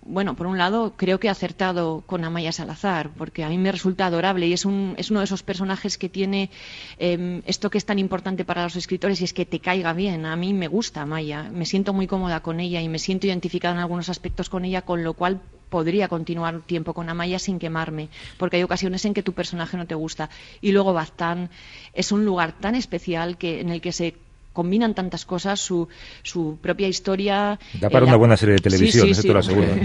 bueno, 0.03 0.37
por 0.37 0.47
un 0.47 0.57
lado, 0.57 0.95
creo 0.97 1.21
que 1.21 1.27
he 1.27 1.31
acertado 1.31 2.03
con 2.07 2.25
Amaya 2.25 2.51
Salazar, 2.51 3.11
porque 3.11 3.45
a 3.45 3.51
mí 3.51 3.59
me 3.59 3.71
resulta 3.71 4.07
adorable 4.07 4.47
y 4.47 4.55
es, 4.55 4.65
un, 4.65 4.95
es 4.97 5.11
uno 5.11 5.21
de 5.21 5.25
esos 5.25 5.43
personajes 5.43 5.99
que 5.99 6.09
tiene 6.09 6.51
eh, 6.99 7.43
esto 7.47 7.69
que 7.69 7.77
es 7.77 7.85
tan 7.85 7.99
importante 7.99 8.45
para 8.47 8.65
los 8.65 8.77
escritores 8.77 9.21
y 9.21 9.25
es 9.25 9.35
que 9.35 9.45
te 9.45 9.61
caiga 9.61 9.93
bien. 9.93 10.25
A 10.25 10.35
mí 10.37 10.55
me 10.55 10.67
gusta 10.67 11.03
Amaya, 11.03 11.43
me 11.43 11.67
siento 11.67 11.93
muy 11.93 12.07
cómoda 12.07 12.41
con 12.41 12.59
ella 12.59 12.81
y 12.81 12.89
me 12.89 12.99
siento 12.99 13.27
identificada 13.27 13.75
en 13.75 13.81
algunos 13.81 14.09
aspectos 14.09 14.49
con 14.49 14.65
ella, 14.65 14.83
con 14.83 15.05
lo 15.05 15.13
cual 15.13 15.43
podría 15.69 16.09
continuar 16.09 16.63
tiempo 16.63 16.95
con 16.95 17.09
Amaya 17.09 17.39
sin 17.39 17.59
quemarme, 17.59 18.09
porque 18.39 18.57
hay 18.57 18.63
ocasiones 18.63 19.05
en 19.05 19.13
que 19.13 19.23
tu 19.23 19.33
personaje 19.33 19.77
no 19.77 19.87
te 19.87 19.95
gusta. 19.95 20.31
Y 20.61 20.73
luego 20.73 20.93
Baztán 20.93 21.51
es 21.93 22.13
un 22.13 22.25
lugar 22.25 22.53
tan 22.53 22.77
especial 22.77 23.37
que, 23.37 23.61
en 23.61 23.71
el 23.71 23.81
que 23.81 23.93
se 23.93 24.15
combinan 24.55 24.95
tantas 24.95 25.27
cosas, 25.27 25.61
su, 25.61 25.89
su 26.23 26.57
propia 26.63 26.89
historia. 26.89 27.59
Da 27.75 27.91
para 27.91 28.07
una 28.07 28.17
buena 28.17 28.39
serie 28.39 28.55
de 28.55 28.61
televisión, 28.63 29.09
eso 29.11 29.21
te 29.21 29.33
lo 29.35 29.41
aseguro. 29.41 29.69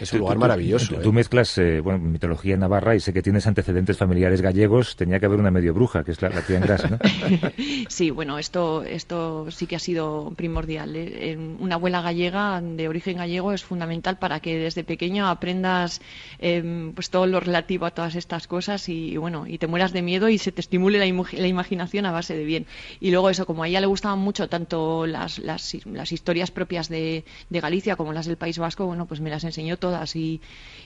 Es 0.00 0.12
un 0.12 0.20
lugar 0.20 0.38
maravilloso. 0.38 0.96
Tú, 0.96 1.10
¿eh? 1.10 1.12
mezclas 1.12 1.56
eh, 1.58 1.80
bueno, 1.80 1.98
mitología 1.98 2.56
navarra 2.56 2.94
y 2.96 3.00
sé 3.00 3.12
que 3.12 3.22
tienes 3.22 3.46
antecedentes 3.46 3.96
familiares 3.96 4.40
gallegos. 4.40 4.96
Tenía 4.96 5.20
que 5.20 5.26
haber 5.26 5.38
una 5.38 5.50
medio 5.50 5.74
bruja, 5.74 6.04
que 6.04 6.12
es 6.12 6.22
la, 6.22 6.30
la 6.30 6.42
tía 6.42 6.60
Gras, 6.60 6.90
¿no? 6.90 6.98
sí, 7.88 8.10
bueno, 8.10 8.38
esto, 8.38 8.82
esto 8.82 9.50
sí 9.50 9.66
que 9.66 9.76
ha 9.76 9.80
sido 9.80 10.32
primordial. 10.36 10.96
¿eh? 10.96 11.36
Una 11.58 11.76
abuela 11.76 12.00
gallega 12.00 12.60
de 12.60 12.88
origen 12.88 13.18
gallego 13.18 13.52
es 13.52 13.64
fundamental 13.64 14.18
para 14.18 14.40
que 14.40 14.58
desde 14.58 14.84
pequeño 14.84 15.28
aprendas 15.28 16.00
eh, 16.38 16.90
pues 16.94 17.10
todo 17.10 17.26
lo 17.26 17.40
relativo 17.40 17.86
a 17.86 17.90
todas 17.90 18.14
estas 18.14 18.46
cosas 18.46 18.88
y, 18.88 19.16
bueno, 19.16 19.46
y 19.46 19.58
te 19.58 19.66
mueras 19.66 19.92
de 19.92 20.02
miedo 20.02 20.28
y 20.28 20.38
se 20.38 20.52
te 20.52 20.60
estimule 20.60 20.98
la, 20.98 21.24
la 21.32 21.46
imaginación 21.46 22.06
a 22.06 22.12
base 22.12 22.36
de 22.36 22.44
bien. 22.44 22.66
Y 23.00 23.10
luego 23.10 23.30
eso, 23.30 23.46
como 23.46 23.62
a 23.62 23.68
ella 23.68 23.80
le 23.80 23.86
gustaban 23.86 24.18
mucho 24.18 24.48
tanto 24.48 25.06
las, 25.06 25.38
las, 25.38 25.76
las 25.86 26.12
historias 26.12 26.50
propias 26.50 26.88
de, 26.88 27.24
de, 27.48 27.60
Galicia 27.60 27.96
como 27.96 28.12
las 28.12 28.26
del 28.26 28.36
País 28.36 28.58
Vasco, 28.58 28.86
bueno, 28.86 29.06
pues 29.06 29.20
me 29.20 29.28
las 29.28 29.44
enseñó 29.44 29.76
todas 29.76 29.89
y, 30.14 30.40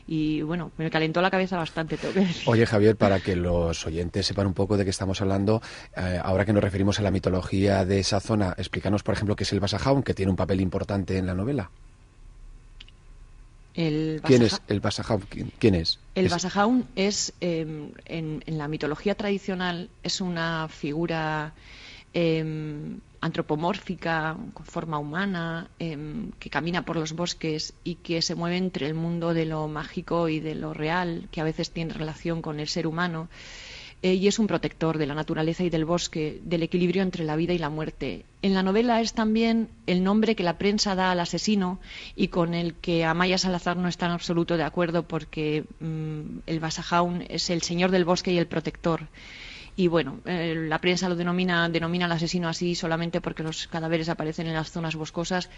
y 0.07 0.43
bueno, 0.43 0.71
me 0.77 0.91
calentó 0.91 1.23
la 1.23 1.31
cabeza 1.31 1.57
bastante. 1.57 1.99
Oye, 2.47 2.67
Javier, 2.67 2.97
para 2.97 3.21
que 3.21 3.37
los 3.37 3.87
oyentes 3.87 4.27
sepan 4.27 4.47
un 4.47 4.55
poco 4.55 4.77
de 4.77 4.85
qué 4.85 4.91
estamos 4.91 5.21
hablando, 5.21 5.63
eh, 5.97 6.21
ahora 6.23 6.45
que 6.45 6.53
nos 6.53 6.63
referimos 6.63 6.99
a 6.99 7.03
la 7.03 7.11
mitología 7.11 7.85
de 7.85 8.01
esa 8.01 8.21
zona, 8.21 8.55
explícanos, 8.59 9.03
por 9.03 9.15
ejemplo, 9.15 9.37
qué 9.37 9.45
es 9.45 9.53
el 9.53 9.61
Basajaun, 9.61 10.03
que 10.03 10.15
tiene 10.15 10.31
un 10.31 10.37
papel 10.37 10.61
importante 10.61 11.17
en 11.17 11.27
la 11.27 11.35
novela. 11.35 11.71
El 13.75 14.21
¿Quién 14.23 14.43
es 14.43 14.61
el 14.69 14.81
Basajaun? 14.81 15.25
¿Quién 15.59 15.75
es? 15.75 15.99
El 16.15 16.29
Basajaun 16.29 16.87
es, 16.95 17.33
eh, 17.41 17.91
en, 18.05 18.45
en, 18.47 18.59
la 18.59 18.69
mitología 18.69 19.17
tradicional, 19.17 19.91
es 20.05 20.21
una 20.21 20.69
figura 20.69 21.55
eh, 22.15 22.97
antropomórfica, 23.21 24.37
con 24.53 24.67
forma 24.67 24.99
humana, 24.99 25.69
eh, 25.79 25.97
que 26.39 26.51
camina 26.51 26.85
por 26.85 26.97
los 26.97 27.15
bosques 27.15 27.73
y 27.83 27.95
que 27.97 28.21
se 28.23 28.35
mueve 28.35 28.59
entre 28.59 28.87
el 28.87 28.95
mundo 28.95 29.33
de 29.33 29.47
lo 29.47 29.67
mágico 29.67 30.29
y 30.29 30.41
de 30.41 30.55
lo 30.55 30.75
real, 30.75 31.29
que 31.31 31.41
a 31.41 31.45
veces 31.45 31.71
tiene 31.71 31.95
relación 31.95 32.43
con 32.43 32.61
el 32.61 32.69
ser 32.69 32.87
humano. 32.87 33.29
Eh, 34.03 34.13
y 34.13 34.29
es 34.29 34.39
un 34.39 34.47
protector 34.47 34.99
de 34.99 35.07
la 35.07 35.15
naturaleza 35.15 35.65
y 35.65 35.71
del 35.71 35.87
bosque, 35.87 36.39
del 36.45 36.63
equilibrio 36.63 37.03
entre 37.03 37.25
la 37.25 37.37
vida 37.37 37.55
y 37.55 37.59
la 37.59 37.71
muerte. 37.71 38.27
En 38.43 38.53
la 38.53 38.63
novela 38.63 39.01
es 39.01 39.15
también 39.15 39.71
el 39.87 40.05
nombre 40.05 40.37
que 40.37 40.43
la 40.43 40.59
prensa 40.59 40.95
da 40.95 41.11
al 41.11 41.21
asesino 41.21 41.81
y 42.15 42.29
con 42.29 42.53
el 42.53 42.75
que 42.75 43.07
Amaya 43.07 43.39
Salazar 43.39 43.79
no 43.79 43.89
está 43.89 44.05
en 44.05 44.13
absoluto 44.13 44.59
de 44.59 44.65
acuerdo 44.65 45.09
porque 45.09 45.65
mmm, 45.81 46.41
el 46.47 46.61
Basajaun 46.61 47.25
es 47.31 47.49
el 47.49 47.63
señor 47.63 47.91
del 47.91 48.05
bosque 48.05 48.33
y 48.35 48.37
el 48.37 48.47
protector 48.47 49.09
y 49.77 49.89
bueno, 49.89 50.21
eh, 50.25 50.55
la 50.69 50.79
prensa 50.81 51.09
lo 51.09 51.17
denomina, 51.17 51.69
denomina 51.69 52.07
al 52.07 52.13
asesino 52.13 52.49
así 52.49 52.75
solamente 52.75 53.21
porque 53.21 53.43
los 53.43 53.67
cadáveres 53.67 54.09
aparecen 54.09 54.47
en 54.47 54.55
las 54.55 54.71
zonas 54.71 54.95
boscosas 54.95 55.51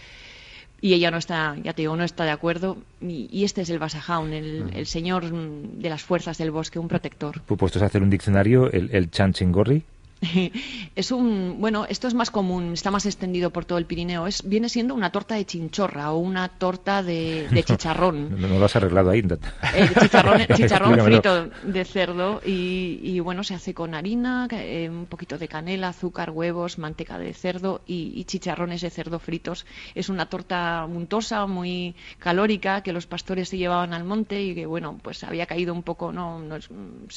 y 0.81 0.95
ella 0.95 1.11
no 1.11 1.17
está, 1.17 1.57
ya 1.63 1.73
te 1.73 1.83
digo, 1.83 1.97
no 1.97 2.05
está 2.05 2.25
de 2.25 2.31
acuerdo. 2.31 2.79
Y, 3.01 3.29
y 3.31 3.45
este 3.45 3.63
es 3.63 3.71
el 3.71 3.79
Basajaun, 3.79 4.33
el, 4.33 4.71
el, 4.75 4.87
señor 4.87 5.31
de 5.31 5.89
las 5.89 6.03
fuerzas 6.03 6.39
del 6.39 6.51
bosque, 6.51 6.79
un 6.79 6.89
protector. 6.89 7.41
Puestos 7.43 7.83
a 7.83 7.87
hacer 7.87 8.03
un 8.03 8.11
diccionario, 8.11 8.71
el, 8.71 8.91
el 8.93 9.11
Chanchingory. 9.11 9.83
es 10.97 11.11
un 11.11 11.57
bueno 11.59 11.87
esto 11.89 12.09
es 12.09 12.15
más 12.15 12.31
común 12.31 12.73
está 12.73 12.91
más 12.91 13.05
extendido 13.05 13.51
por 13.51 13.65
todo 13.65 13.79
el 13.79 13.85
Pirineo. 13.85 14.27
Es 14.27 14.43
viene 14.43 14.69
siendo 14.69 14.95
una 14.95 15.13
torta 15.13 15.35
de 15.35 15.45
chinchorra 15.45 16.13
o 16.13 16.19
una 16.19 16.49
torta 16.49 17.03
de, 17.03 17.49
de 17.51 17.63
chicharrón. 17.65 18.41
No, 18.41 18.49
no, 18.49 18.59
lo 18.59 18.65
has 18.65 18.77
arreglado 18.77 19.11
ahí 19.11 19.21
eh, 19.21 19.91
chicharrón, 20.01 20.41
chicharrón 20.55 21.01
frito 21.01 21.51
de 21.65 21.85
cerdo 21.85 22.41
y, 22.45 23.01
y, 23.03 23.21
bueno 23.21 23.45
se 23.45 23.55
hace 23.55 23.75
con 23.75 23.95
harina 23.95 24.49
eh, 24.51 24.89
un 24.89 25.07
poquito 25.07 25.39
de 25.39 25.49
canela 25.49 25.89
azúcar 25.89 26.31
huevos 26.31 26.79
manteca 26.79 27.19
de 27.19 27.35
cerdo 27.35 27.83
y, 27.87 28.13
y, 28.15 28.25
chicharrones 28.25 28.81
de 28.81 28.91
cerdo 28.91 29.19
fritos. 29.19 29.67
Es 29.95 30.09
una 30.09 30.27
torta 30.27 30.87
untosa 30.87 31.47
muy 31.47 31.95
calórica 32.19 32.83
que 32.83 32.93
los 32.93 33.07
pastores 33.07 33.51
se 33.51 33.59
llevaban 33.59 33.93
al 33.93 34.05
monte 34.05 34.43
y 34.43 34.55
que 34.55 34.67
bueno 34.67 34.99
pues 35.03 35.25
había 35.25 35.47
caído 35.47 35.75
un 35.75 35.83
poco 35.83 36.13
no, 36.13 36.41
no 36.41 36.57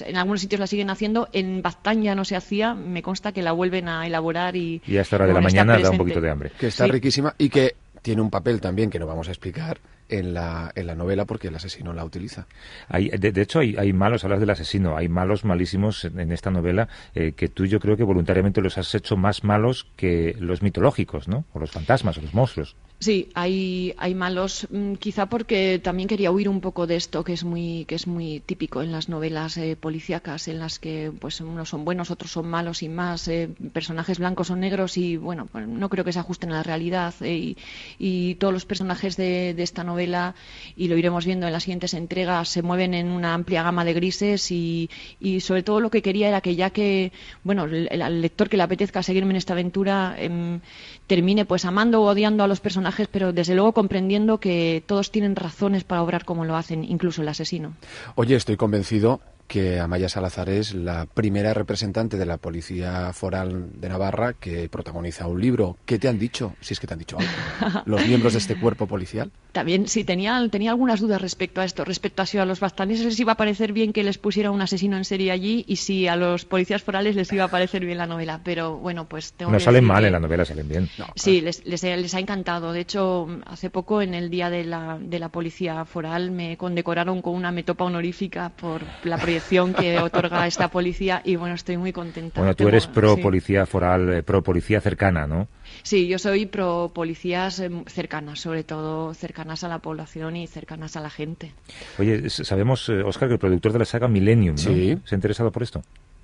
en 0.05 0.17
algunos 0.17 0.41
sitios 0.41 0.59
la 0.59 0.67
siguen 0.67 0.89
haciendo 0.89 1.29
en 1.31 1.61
Baztán 1.61 2.03
ya 2.03 2.15
no 2.15 2.25
se 2.25 2.35
hacía 2.35 2.73
me 2.89 3.01
consta 3.01 3.31
que 3.31 3.41
la 3.41 3.51
vuelven 3.51 3.87
a 3.87 4.05
elaborar 4.05 4.55
y... 4.55 4.81
Y 4.85 4.97
a 4.97 5.01
esta 5.01 5.15
hora 5.15 5.27
de 5.27 5.33
la 5.33 5.41
mañana 5.41 5.77
da 5.77 5.91
un 5.91 5.97
poquito 5.97 6.21
de 6.21 6.29
hambre. 6.29 6.51
Que 6.59 6.67
está 6.67 6.85
sí. 6.85 6.91
riquísima 6.91 7.35
y 7.37 7.49
que 7.49 7.75
tiene 8.01 8.21
un 8.21 8.29
papel 8.29 8.61
también 8.61 8.89
que 8.89 8.99
no 8.99 9.07
vamos 9.07 9.27
a 9.27 9.31
explicar 9.31 9.79
en 10.09 10.33
la, 10.33 10.71
en 10.75 10.87
la 10.87 10.95
novela 10.95 11.25
porque 11.25 11.49
el 11.49 11.55
asesino 11.55 11.93
la 11.93 12.03
utiliza. 12.03 12.47
Hay, 12.87 13.09
de, 13.09 13.31
de, 13.31 13.41
hecho, 13.41 13.59
hay, 13.59 13.75
hay, 13.77 13.93
malos, 13.93 14.23
hablas 14.23 14.39
del 14.39 14.49
asesino, 14.49 14.97
hay 14.97 15.07
malos 15.07 15.45
malísimos 15.45 16.05
en, 16.05 16.19
en 16.19 16.31
esta 16.31 16.49
novela 16.51 16.87
eh, 17.13 17.33
que 17.33 17.47
tú 17.47 17.65
yo 17.65 17.79
creo 17.79 17.95
que 17.95 18.03
voluntariamente 18.03 18.61
los 18.61 18.77
has 18.77 18.93
hecho 18.95 19.15
más 19.15 19.43
malos 19.43 19.87
que 19.95 20.35
los 20.39 20.61
mitológicos, 20.61 21.27
¿no? 21.27 21.45
O 21.53 21.59
los 21.59 21.71
fantasmas, 21.71 22.17
o 22.17 22.21
los 22.21 22.33
monstruos. 22.33 22.75
Sí, 23.01 23.29
hay, 23.33 23.93
hay 23.97 24.13
malos, 24.13 24.67
mmm, 24.69 24.95
quizá 24.95 25.27
porque 25.27 25.79
también 25.81 26.09
quería 26.09 26.31
huir 26.31 26.49
un 26.49 26.59
poco 26.59 26.85
de 26.85 26.97
esto 26.97 27.23
que 27.23 27.31
es 27.31 27.45
muy, 27.45 27.85
que 27.85 27.95
es 27.95 28.07
muy 28.07 28.41
típico 28.41 28.81
en 28.81 28.91
las 28.91 29.07
novelas 29.07 29.55
eh, 29.55 29.77
policíacas, 29.79 30.49
en 30.49 30.59
las 30.59 30.79
que 30.79 31.09
pues 31.17 31.39
unos 31.39 31.69
son 31.69 31.85
buenos, 31.85 32.11
otros 32.11 32.31
son 32.31 32.49
malos 32.49 32.83
y 32.83 32.89
más, 32.89 33.29
eh, 33.29 33.51
personajes 33.71 34.19
blancos 34.19 34.49
o 34.49 34.57
negros 34.57 34.97
y 34.97 35.15
bueno, 35.15 35.47
pues, 35.49 35.65
no 35.65 35.87
creo 35.87 36.03
que 36.03 36.11
se 36.11 36.19
ajusten 36.19 36.51
a 36.51 36.55
la 36.55 36.63
realidad 36.63 37.13
eh, 37.21 37.37
y, 37.37 37.57
y, 37.99 38.35
todos 38.35 38.53
los 38.53 38.65
personajes 38.65 39.15
de, 39.15 39.55
esta 39.57 39.85
novela, 39.85 40.35
y 40.75 40.89
lo 40.89 40.97
iremos 40.97 41.25
viendo 41.25 41.47
en 41.47 41.53
las 41.53 41.63
siguientes 41.63 41.93
entregas, 41.93 42.49
se 42.49 42.61
mueven 42.63 42.93
en 42.93 43.07
una 43.07 43.33
amplia 43.33 43.63
gama 43.63 43.85
de 43.85 43.93
grises 43.93 44.51
y, 44.51 44.89
y 45.21 45.39
sobre 45.39 45.63
todo 45.63 45.79
lo 45.79 45.89
que 45.89 46.01
quería 46.01 46.27
era 46.27 46.41
que 46.41 46.55
ya 46.57 46.71
que, 46.71 47.13
bueno, 47.45 47.63
al 47.63 48.21
lector 48.21 48.49
que 48.49 48.57
le 48.57 48.63
apetezca 48.63 49.03
seguirme 49.03 49.31
en 49.31 49.37
esta 49.37 49.53
aventura 49.53 50.15
em, 50.17 50.59
termine 51.07 51.45
pues 51.45 51.63
amando 51.63 52.01
o 52.01 52.09
odiando 52.09 52.43
a 52.43 52.47
los 52.47 52.59
personajes 52.59 52.88
pero 53.11 53.33
desde 53.33 53.55
luego 53.55 53.73
comprendiendo 53.73 54.39
que 54.39 54.83
todos 54.85 55.11
tienen 55.11 55.35
razones 55.35 55.83
para 55.83 56.01
obrar 56.03 56.25
como 56.25 56.45
lo 56.45 56.55
hacen, 56.55 56.83
incluso 56.83 57.21
el 57.21 57.27
asesino. 57.27 57.73
Oye, 58.15 58.35
estoy 58.35 58.57
convencido 58.57 59.21
que 59.49 59.79
Amaya 59.79 60.07
Salazar 60.07 60.47
es 60.47 60.75
la 60.75 61.07
primera 61.07 61.55
representante 61.55 62.17
de 62.17 62.25
la 62.27 62.37
Policía 62.37 63.11
Foral 63.13 63.81
de 63.81 63.89
Navarra 63.89 64.33
que 64.33 64.69
protagoniza 64.69 65.27
un 65.27 65.41
libro. 65.41 65.75
¿Qué 65.87 65.97
te 65.97 66.07
han 66.07 66.19
dicho? 66.19 66.53
Si 66.61 66.75
es 66.75 66.79
que 66.79 66.85
te 66.85 66.93
han 66.93 66.99
dicho 66.99 67.17
algo. 67.17 67.81
¿Los 67.85 68.05
miembros 68.07 68.33
de 68.33 68.39
este 68.39 68.55
cuerpo 68.55 68.85
policial? 68.85 69.31
También, 69.51 69.87
sí, 69.87 70.03
tenía, 70.03 70.47
tenía 70.51 70.69
algunas 70.69 70.99
dudas 70.99 71.19
respecto 71.19 71.61
a 71.61 71.65
esto. 71.65 71.83
Respecto 71.83 72.21
a 72.21 72.27
si 72.27 72.37
a 72.37 72.45
los 72.45 72.59
bastaneses 72.59 73.03
les 73.03 73.19
iba 73.19 73.33
a 73.33 73.37
parecer 73.37 73.73
bien 73.73 73.91
que 73.91 74.03
les 74.03 74.19
pusiera 74.19 74.51
un 74.51 74.61
asesino 74.61 74.95
en 74.97 75.03
serie 75.03 75.31
allí 75.31 75.65
y 75.67 75.77
si 75.77 76.07
a 76.07 76.15
los 76.15 76.45
policías 76.45 76.83
forales 76.83 77.15
les 77.15 77.33
iba 77.33 77.45
a 77.45 77.47
parecer 77.47 77.83
bien 77.83 77.97
la 77.97 78.05
novela. 78.05 78.41
Pero 78.43 78.77
bueno, 78.77 79.09
pues 79.09 79.33
tengo 79.33 79.51
No 79.51 79.57
que 79.57 79.63
salen 79.63 79.81
decir 79.81 79.87
mal 79.87 80.03
que... 80.03 80.07
en 80.07 80.13
la 80.13 80.19
novela, 80.19 80.45
salen 80.45 80.69
bien. 80.69 80.87
No, 80.99 81.07
Sí, 81.15 81.41
les, 81.41 81.65
les, 81.65 81.81
les, 81.81 82.13
ha 82.13 82.19
encantado. 82.19 82.71
De 82.71 82.81
hecho, 82.81 83.27
hace 83.47 83.71
poco, 83.71 84.03
en 84.03 84.13
el 84.13 84.29
Día 84.29 84.51
de 84.51 84.63
la, 84.63 84.99
de 85.01 85.17
la 85.17 85.29
Policía 85.29 85.83
Foral, 85.85 86.29
me 86.29 86.55
condecoraron 86.55 87.23
con 87.23 87.33
una 87.33 87.51
metopa 87.51 87.85
honorífica 87.85 88.49
por 88.49 88.81
la 89.03 89.17
proyección 89.17 89.38
que 89.75 89.99
otorga 89.99 90.47
esta 90.47 90.69
policía 90.69 91.21
y 91.23 91.35
bueno, 91.35 91.55
estoy 91.55 91.77
muy 91.77 91.91
contenta. 91.91 92.39
Bueno, 92.39 92.55
tú 92.55 92.67
eres 92.67 92.87
pro 92.87 93.15
sí. 93.15 93.21
policía 93.21 93.65
foral, 93.65 94.13
eh, 94.13 94.23
pro 94.23 94.41
policía 94.41 94.81
cercana, 94.81 95.27
¿no? 95.27 95.47
Sí, 95.83 96.07
yo 96.07 96.19
soy 96.19 96.45
pro 96.45 96.91
policías 96.93 97.59
eh, 97.59 97.69
cercanas, 97.87 98.39
sobre 98.39 98.63
todo 98.63 99.13
cercanas 99.13 99.63
a 99.63 99.67
la 99.67 99.79
población 99.79 100.35
y 100.35 100.47
cercanas 100.47 100.95
a 100.95 101.01
la 101.01 101.09
gente. 101.09 101.53
Oye, 101.97 102.29
sabemos, 102.29 102.89
eh, 102.89 103.01
Oscar, 103.03 103.27
que 103.27 103.33
el 103.35 103.39
productor 103.39 103.73
de 103.73 103.79
la 103.79 103.85
saga 103.85 104.07
Millennium, 104.07 104.55
¿no? 104.55 104.61
Sí. 104.61 104.97
¿Se 105.05 105.15
ha 105.15 105.17
interesado 105.17 105.51
por 105.51 105.63
esto? 105.63 105.81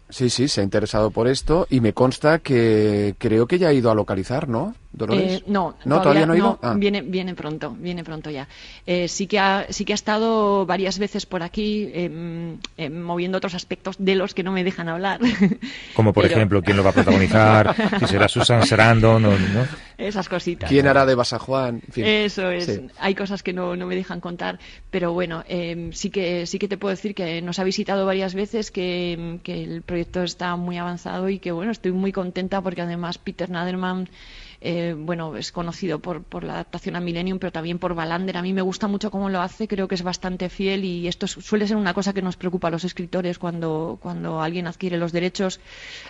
Sí, 0.10 0.30
sí, 0.30 0.48
se 0.48 0.62
ha 0.62 0.64
interesado 0.64 1.10
por 1.10 1.28
esto 1.28 1.66
y 1.70 1.82
me 1.82 1.94
consta 1.94 2.40
que 2.40 3.16
creo 3.18 3.48
que 3.48 3.58
ya 3.58 3.70
ha 3.70 3.74
ido 3.74 3.90
a 3.90 3.96
localizar, 3.96 4.48
¿no, 4.48 4.76
Dolores? 4.96 5.42
Eh, 5.42 5.44
no, 5.48 5.76
no, 5.86 6.02
todavía 6.02 6.26
no 6.26 6.34
ha 6.34 6.38
ido. 6.38 6.60
Ah. 6.62 6.74
Viene, 6.78 7.02
viene 7.02 7.36
pronto, 7.36 7.76
viene 7.78 8.04
pronto 8.04 8.30
ya. 8.30 8.48
Eh, 8.86 9.08
sí 9.08 9.28
que 9.28 9.40
ha, 9.40 9.68
sí 9.70 9.86
que 9.86 9.94
ha 9.94 9.96
estado 9.96 10.66
varias 10.66 11.00
veces 11.00 11.26
por 11.26 11.44
aquí 11.44 11.90
eh, 11.94 12.56
eh, 12.78 12.90
moviendo 12.90 13.38
otros 13.38 13.56
aspectos 13.56 13.96
de 14.00 14.16
los 14.16 14.34
que 14.34 14.44
no 14.44 14.52
me 14.52 14.64
dejan 14.64 14.90
hablar. 14.90 15.20
Como 15.94 16.14
por 16.14 16.24
Pero- 16.24 16.36
ejemplo, 16.36 16.62
quién 16.62 16.78
lo 16.78 16.84
va 16.84 16.92
a 16.92 16.94
protagonizar, 16.94 17.76
si 18.00 18.08
será 18.08 18.28
Susan 18.28 18.66
Sarandon 18.66 19.26
o 19.26 19.32
no. 19.32 19.68
Esas 19.98 20.28
cositas. 20.28 20.70
¿Quién 20.70 20.88
hará 20.88 21.06
de 21.06 21.16
Basajuan? 21.16 21.82
En 21.88 21.94
fin. 21.94 22.06
Eso 22.06 22.50
es. 22.50 22.66
Sí. 22.66 22.88
Hay 23.00 23.16
cosas 23.16 23.44
que 23.44 23.54
no, 23.54 23.76
no 23.76 23.86
me 23.86 23.96
dejan 23.96 24.20
contar, 24.20 24.60
pero 24.92 25.14
bueno, 25.14 25.44
eh, 25.48 25.90
sí 25.94 26.10
que 26.10 26.46
sí 26.46 26.60
que 26.60 26.68
te 26.68 26.78
puedo 26.78 26.92
decir 26.92 27.16
que 27.16 27.42
nos 27.42 27.60
ha 27.60 27.64
visitado 27.64 28.06
varias 28.06 28.36
veces, 28.36 28.72
que, 28.72 29.40
que 29.44 29.64
el 29.64 29.82
proyecto 29.84 30.24
está 30.24 30.56
muy 30.58 30.78
avanzado 30.78 31.30
y 31.30 31.40
que 31.40 31.52
bueno, 31.52 31.72
estoy 31.72 31.92
muy 31.94 32.12
contenta 32.12 32.62
porque 32.62 32.82
además 32.82 33.18
Peter 33.18 33.50
Naderman 33.50 34.10
eh, 34.62 34.96
bueno, 34.98 35.36
es 35.38 35.52
conocido 35.52 36.00
por, 36.00 36.24
por 36.24 36.44
la 36.44 36.54
adaptación 36.54 36.96
a 36.96 37.00
Millennium, 37.00 37.40
pero 37.40 37.52
también 37.52 37.80
por 37.80 37.94
Balander. 37.96 38.38
A 38.38 38.42
mí 38.42 38.54
me 38.54 38.62
gusta 38.62 38.88
mucho 38.88 39.12
cómo 39.12 39.30
lo 39.30 39.42
hace, 39.42 39.68
creo 39.68 39.88
que 39.88 39.96
es 39.96 40.04
bastante 40.04 40.50
fiel 40.50 40.84
y 40.86 41.08
esto 41.08 41.28
su- 41.28 41.42
suele 41.42 41.68
ser 41.68 41.78
una 41.78 41.94
cosa 41.94 42.14
que 42.14 42.22
nos 42.22 42.38
preocupa 42.38 42.68
a 42.68 42.72
los 42.72 42.84
escritores 42.84 43.38
cuando, 43.40 43.98
cuando 44.02 44.42
alguien 44.42 44.68
adquiere 44.68 44.98
los 44.98 45.12
derechos, 45.12 45.60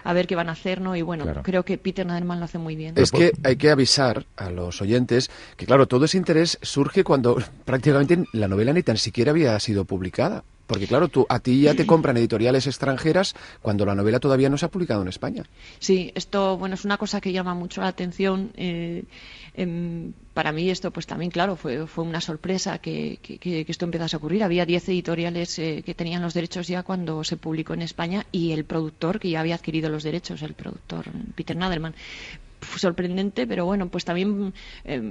a 0.03 0.13
ver 0.13 0.27
qué 0.27 0.35
van 0.35 0.49
a 0.49 0.53
hacer, 0.53 0.81
¿no? 0.81 0.95
Y 0.95 1.01
bueno, 1.01 1.23
Claro. 1.23 1.43
creo 1.43 1.63
que 1.63 1.77
Peter 1.77 2.05
Naderman 2.05 2.39
lo 2.39 2.45
hace 2.45 2.57
muy 2.57 2.75
bien. 2.75 2.93
Es 2.97 3.11
que 3.11 3.31
hay 3.43 3.55
que 3.55 3.69
avisar 3.71 4.25
a 4.37 4.49
los 4.49 4.81
oyentes 4.81 5.29
que, 5.57 5.65
claro, 5.65 5.87
todo 5.87 6.05
ese 6.05 6.17
interés 6.17 6.57
surge 6.61 7.03
cuando 7.03 7.35
prácticamente 7.65 8.25
la 8.33 8.47
novela 8.47 8.73
ni 8.73 8.83
tan 8.83 8.97
siquiera 8.97 9.31
había 9.31 9.59
sido 9.59 9.85
publicada. 9.85 10.43
Porque 10.67 10.87
claro, 10.87 11.07
tú, 11.09 11.25
a 11.29 11.39
ti 11.39 11.61
ya 11.61 11.75
te 11.75 11.85
compran 11.85 12.17
editoriales 12.17 12.65
extranjeras 12.65 13.35
cuando 13.61 13.85
la 13.85 13.95
novela 13.95 14.19
todavía 14.19 14.49
no 14.49 14.57
se 14.57 14.65
ha 14.65 14.69
publicado 14.69 15.01
en 15.01 15.07
España. 15.07 15.43
Sí, 15.79 16.11
esto 16.15 16.57
bueno 16.57 16.75
es 16.75 16.85
una 16.85 16.97
cosa 16.97 17.21
que 17.21 17.31
llama 17.31 17.53
mucho 17.53 17.81
la 17.81 17.87
atención. 17.87 18.51
Eh, 18.55 19.03
para 20.33 20.51
mí 20.51 20.69
esto 20.69 20.91
pues 20.91 21.07
también 21.07 21.31
claro 21.31 21.55
fue, 21.55 21.87
fue 21.87 22.03
una 22.03 22.19
sorpresa 22.19 22.79
que, 22.79 23.19
que, 23.21 23.65
esto 23.67 23.85
empezase 23.85 24.15
a 24.15 24.19
ocurrir. 24.19 24.43
Había 24.43 24.65
10 24.65 24.89
editoriales 24.89 25.57
eh, 25.59 25.83
que 25.85 25.93
tenían 25.93 26.21
los 26.21 26.33
derechos 26.33 26.67
ya 26.67 26.83
cuando 26.83 27.23
se 27.23 27.37
publicó 27.37 27.73
en 27.73 27.83
España 27.83 28.25
y 28.31 28.51
el 28.51 28.65
productor 28.65 29.19
que 29.19 29.29
ya 29.29 29.39
había 29.39 29.55
adquirido 29.55 29.89
los 29.89 30.03
derechos, 30.03 30.41
el 30.41 30.53
productor 30.53 31.05
Peter 31.35 31.55
Naderman 31.55 31.95
sorprendente, 32.77 33.47
pero 33.47 33.65
bueno, 33.65 33.87
pues 33.87 34.05
también 34.05 34.53
eh, 34.83 35.01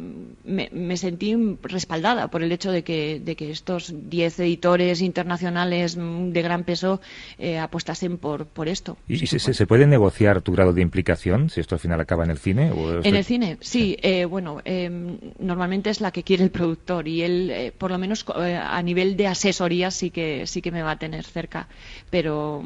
me, 0.45 0.97
sentí 0.97 1.35
respaldada 1.63 2.29
por 2.29 2.43
el 2.43 2.53
hecho 2.53 2.71
de 2.71 2.85
que, 2.85 3.21
de 3.21 3.37
que 3.37 3.51
estos 3.51 3.93
10 4.09 4.41
editores 4.41 5.01
internacionales 5.01 5.97
de 5.97 6.43
gran 6.43 6.65
peso 6.65 7.01
eh, 7.39 7.59
apostasen 7.59 8.19
por, 8.19 8.47
por 8.47 8.69
esto. 8.69 8.97
¿Y 9.09 9.27
se, 9.27 9.39
se, 9.39 9.67
puede 9.67 9.87
negociar 9.87 10.43
tu 10.43 10.53
grado 10.53 10.73
de 10.73 10.83
implicación 10.83 11.51
si 11.51 11.61
esto 11.61 11.75
al 11.75 11.81
final 11.81 12.01
acaba 12.01 12.25
en 12.25 12.31
el 12.31 12.39
cine? 12.39 12.73
En 13.03 13.15
el 13.15 13.25
cine, 13.25 13.59
sí. 13.61 13.97
Eh, 14.03 14.25
bueno, 14.25 14.61
normalmente 15.39 15.91
es 15.91 16.01
la 16.01 16.11
que 16.11 16.23
quiere 16.23 16.45
el 16.45 16.51
productor 16.51 17.09
y 17.09 17.23
él, 17.23 17.73
por 17.79 17.91
lo 17.91 17.99
menos 17.99 18.25
a 18.29 18.83
nivel 18.83 19.17
de 19.17 19.27
asesoría, 19.27 19.91
sí 19.91 20.11
que, 20.11 20.47
sí 20.47 20.63
que 20.63 20.71
me 20.71 20.83
va 20.83 20.93
a 20.93 20.99
tener 20.99 21.25
cerca. 21.25 21.69
Pero 22.11 22.63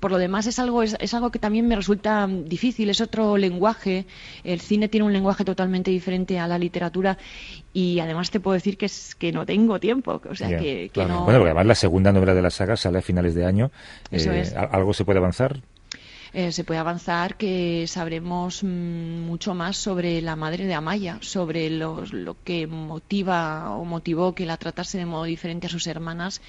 por 0.00 0.10
lo 0.10 0.18
demás 0.18 0.46
es 0.46 0.58
algo, 0.58 0.82
es, 0.82 0.96
es 1.00 1.14
algo 1.14 1.30
que 1.30 1.38
también 1.38 1.66
me 1.66 1.76
resulta 1.76 2.26
difícil, 2.26 2.90
es 2.90 3.00
otro 3.00 3.36
lenguaje 3.36 4.06
el 4.44 4.60
cine 4.60 4.88
tiene 4.88 5.06
un 5.06 5.12
lenguaje 5.12 5.44
totalmente 5.44 5.90
diferente 5.90 6.38
a 6.38 6.46
la 6.46 6.58
literatura 6.58 7.18
y 7.72 8.00
además 8.00 8.30
te 8.30 8.40
puedo 8.40 8.54
decir 8.54 8.76
que 8.76 8.86
es 8.86 9.14
que 9.14 9.32
no 9.32 9.46
tengo 9.46 9.78
tiempo, 9.80 10.20
o 10.28 10.34
sea 10.34 10.58
que, 10.58 10.90
Bueno, 10.94 11.24
porque 11.24 11.42
además 11.42 11.66
la 11.66 11.74
segunda 11.74 12.12
novela 12.12 12.34
de 12.34 12.42
la 12.42 12.50
saga 12.50 12.76
sale 12.76 12.98
a 12.98 13.02
finales 13.02 13.34
de 13.34 13.44
año. 13.44 13.70
Eh, 14.10 14.52
¿Algo 14.70 14.92
se 14.92 15.04
puede 15.04 15.18
avanzar? 15.18 15.60
Eh, 16.32 16.52
se 16.52 16.64
puede 16.64 16.78
avanzar 16.78 17.36
que 17.36 17.86
sabremos 17.86 18.62
mm, 18.62 18.66
mucho 18.66 19.54
más 19.54 19.76
sobre 19.76 20.20
la 20.20 20.36
madre 20.36 20.66
de 20.66 20.74
Amaya, 20.74 21.18
sobre 21.20 21.70
lo 21.70 22.36
que 22.44 22.66
motiva 22.66 23.70
o 23.70 23.84
motivó 23.84 24.34
que 24.34 24.44
la 24.44 24.58
tratase 24.58 24.98
de 24.98 25.06
modo 25.06 25.24
diferente 25.24 25.68
a 25.68 25.70
sus 25.70 25.86
hermanas 25.86 26.42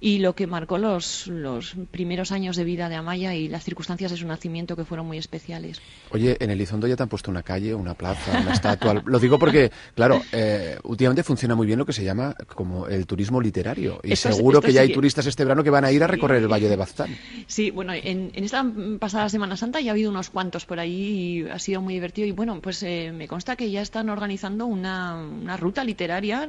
y 0.00 0.18
lo 0.18 0.34
que 0.34 0.46
marcó 0.46 0.78
los, 0.78 1.26
los 1.26 1.76
primeros 1.90 2.32
años 2.32 2.56
de 2.56 2.64
vida 2.64 2.88
de 2.88 2.96
Amaya 2.96 3.34
y 3.34 3.48
las 3.48 3.64
circunstancias 3.64 4.10
de 4.10 4.16
su 4.16 4.26
nacimiento 4.26 4.74
que 4.74 4.86
fueron 4.86 5.06
muy 5.06 5.18
especiales. 5.18 5.80
Oye, 6.10 6.38
en 6.40 6.50
Elizondo 6.50 6.86
ya 6.86 6.96
te 6.96 7.02
han 7.02 7.10
puesto 7.10 7.30
una 7.30 7.42
calle, 7.42 7.74
una 7.74 7.92
plaza, 7.92 8.40
una 8.40 8.52
estatua. 8.52 9.02
lo 9.04 9.18
digo 9.18 9.38
porque, 9.38 9.70
claro, 9.94 10.22
eh, 10.32 10.78
últimamente 10.84 11.22
funciona 11.22 11.54
muy 11.54 11.66
bien 11.66 11.78
lo 11.78 11.84
que 11.84 11.92
se 11.92 12.02
llama 12.02 12.34
como 12.54 12.86
el 12.86 13.06
turismo 13.06 13.40
literario. 13.40 14.00
Y 14.02 14.16
seguro 14.16 14.62
que 14.62 14.72
ya 14.72 14.80
hay 14.80 14.92
turistas 14.92 15.26
este 15.26 15.44
verano 15.44 15.62
que 15.62 15.70
van 15.70 15.84
a 15.84 15.92
ir 15.92 16.02
a 16.02 16.06
recorrer 16.06 16.42
el 16.42 16.48
Valle 16.48 16.68
de 16.68 16.76
Baztán. 16.76 17.14
Sí, 17.46 17.70
bueno, 17.70 17.92
en, 17.92 18.32
esta 18.34 18.64
pasada 18.98 19.28
Semana 19.28 19.56
Santa 19.58 19.80
ya 19.80 19.90
ha 19.90 19.92
habido 19.92 20.10
unos 20.10 20.30
cuantos 20.30 20.64
por 20.64 20.80
ahí 20.80 21.44
y 21.44 21.48
ha 21.48 21.58
sido 21.58 21.82
muy 21.82 21.92
divertido. 21.92 22.26
Y 22.26 22.32
bueno, 22.32 22.58
pues 22.62 22.82
eh, 22.82 23.12
me 23.14 23.28
consta 23.28 23.54
que 23.54 23.70
ya 23.70 23.82
están 23.82 24.08
organizando 24.08 24.64
una, 24.64 25.16
una 25.16 25.58
ruta 25.58 25.84
literaria. 25.84 26.48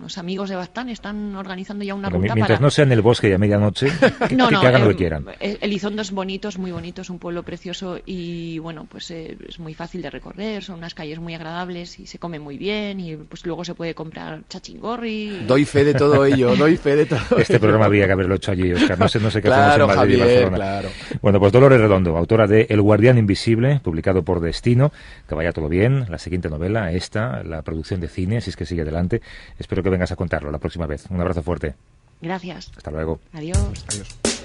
Los 0.00 0.16
amigos 0.16 0.48
de 0.48 0.56
Baztán 0.56 0.88
están 0.88 1.36
organizando 1.36 1.84
ya 1.84 1.94
una 1.94 2.08
ruta 2.08 2.34
para 2.34 2.69
sea 2.70 2.84
en 2.84 2.92
el 2.92 3.02
bosque 3.02 3.28
y 3.28 3.32
a 3.32 3.38
medianoche, 3.38 3.88
que, 4.28 4.36
no, 4.36 4.50
no, 4.50 4.60
hagan 4.60 4.82
lo 4.82 4.90
que 4.90 4.96
quieran. 4.96 5.26
Elizondo 5.40 6.02
es 6.02 6.10
bonito, 6.10 6.48
es 6.48 6.58
muy 6.58 6.72
bonito, 6.72 7.02
es 7.02 7.10
un 7.10 7.18
pueblo 7.18 7.42
precioso 7.42 7.98
y 8.04 8.58
bueno, 8.58 8.86
pues 8.90 9.10
eh, 9.10 9.36
es 9.48 9.58
muy 9.58 9.74
fácil 9.74 10.02
de 10.02 10.10
recorrer, 10.10 10.62
son 10.62 10.78
unas 10.78 10.94
calles 10.94 11.18
muy 11.18 11.34
agradables 11.34 11.98
y 11.98 12.06
se 12.06 12.18
come 12.18 12.38
muy 12.38 12.58
bien 12.58 13.00
y 13.00 13.16
pues 13.16 13.44
luego 13.46 13.64
se 13.64 13.74
puede 13.74 13.94
comprar 13.94 14.42
chachingorri. 14.48 15.44
Doy 15.46 15.64
fe 15.64 15.84
de 15.84 15.94
todo 15.94 16.24
ello, 16.24 16.56
doy 16.56 16.76
fe 16.76 16.96
de 16.96 17.06
todo 17.06 17.38
Este 17.38 17.58
programa 17.58 17.86
habría 17.86 18.06
que 18.06 18.12
haberlo 18.12 18.34
hecho 18.34 18.52
allí, 18.52 18.72
Oscar, 18.72 18.98
no 18.98 19.08
sé, 19.08 19.20
no 19.20 19.30
sé 19.30 19.42
qué 19.42 19.48
hacemos 19.48 19.90
en 19.90 19.96
Madrid 19.96 20.16
y 20.16 20.20
Barcelona. 20.20 20.56
Claro. 20.56 20.88
Bueno, 21.22 21.40
pues 21.40 21.52
Dolores 21.52 21.80
Redondo, 21.80 22.16
autora 22.16 22.46
de 22.46 22.66
El 22.68 22.82
guardián 22.82 23.18
invisible, 23.18 23.80
publicado 23.82 24.22
por 24.22 24.40
Destino, 24.40 24.92
que 25.28 25.34
vaya 25.34 25.52
todo 25.52 25.68
bien, 25.68 26.06
la 26.08 26.18
siguiente 26.18 26.48
novela, 26.48 26.92
esta, 26.92 27.42
la 27.42 27.62
producción 27.62 28.00
de 28.00 28.08
cine, 28.08 28.40
si 28.40 28.50
es 28.50 28.56
que 28.56 28.66
sigue 28.66 28.82
adelante. 28.82 29.20
Espero 29.58 29.82
que 29.82 29.90
vengas 29.90 30.12
a 30.12 30.16
contarlo 30.16 30.50
la 30.50 30.58
próxima 30.58 30.86
vez. 30.86 31.06
Un 31.10 31.20
abrazo 31.20 31.42
fuerte. 31.42 31.74
Gracias. 32.20 32.70
Hasta 32.76 32.90
luego. 32.90 33.20
Adiós. 33.32 33.58
Adiós. 33.88 34.39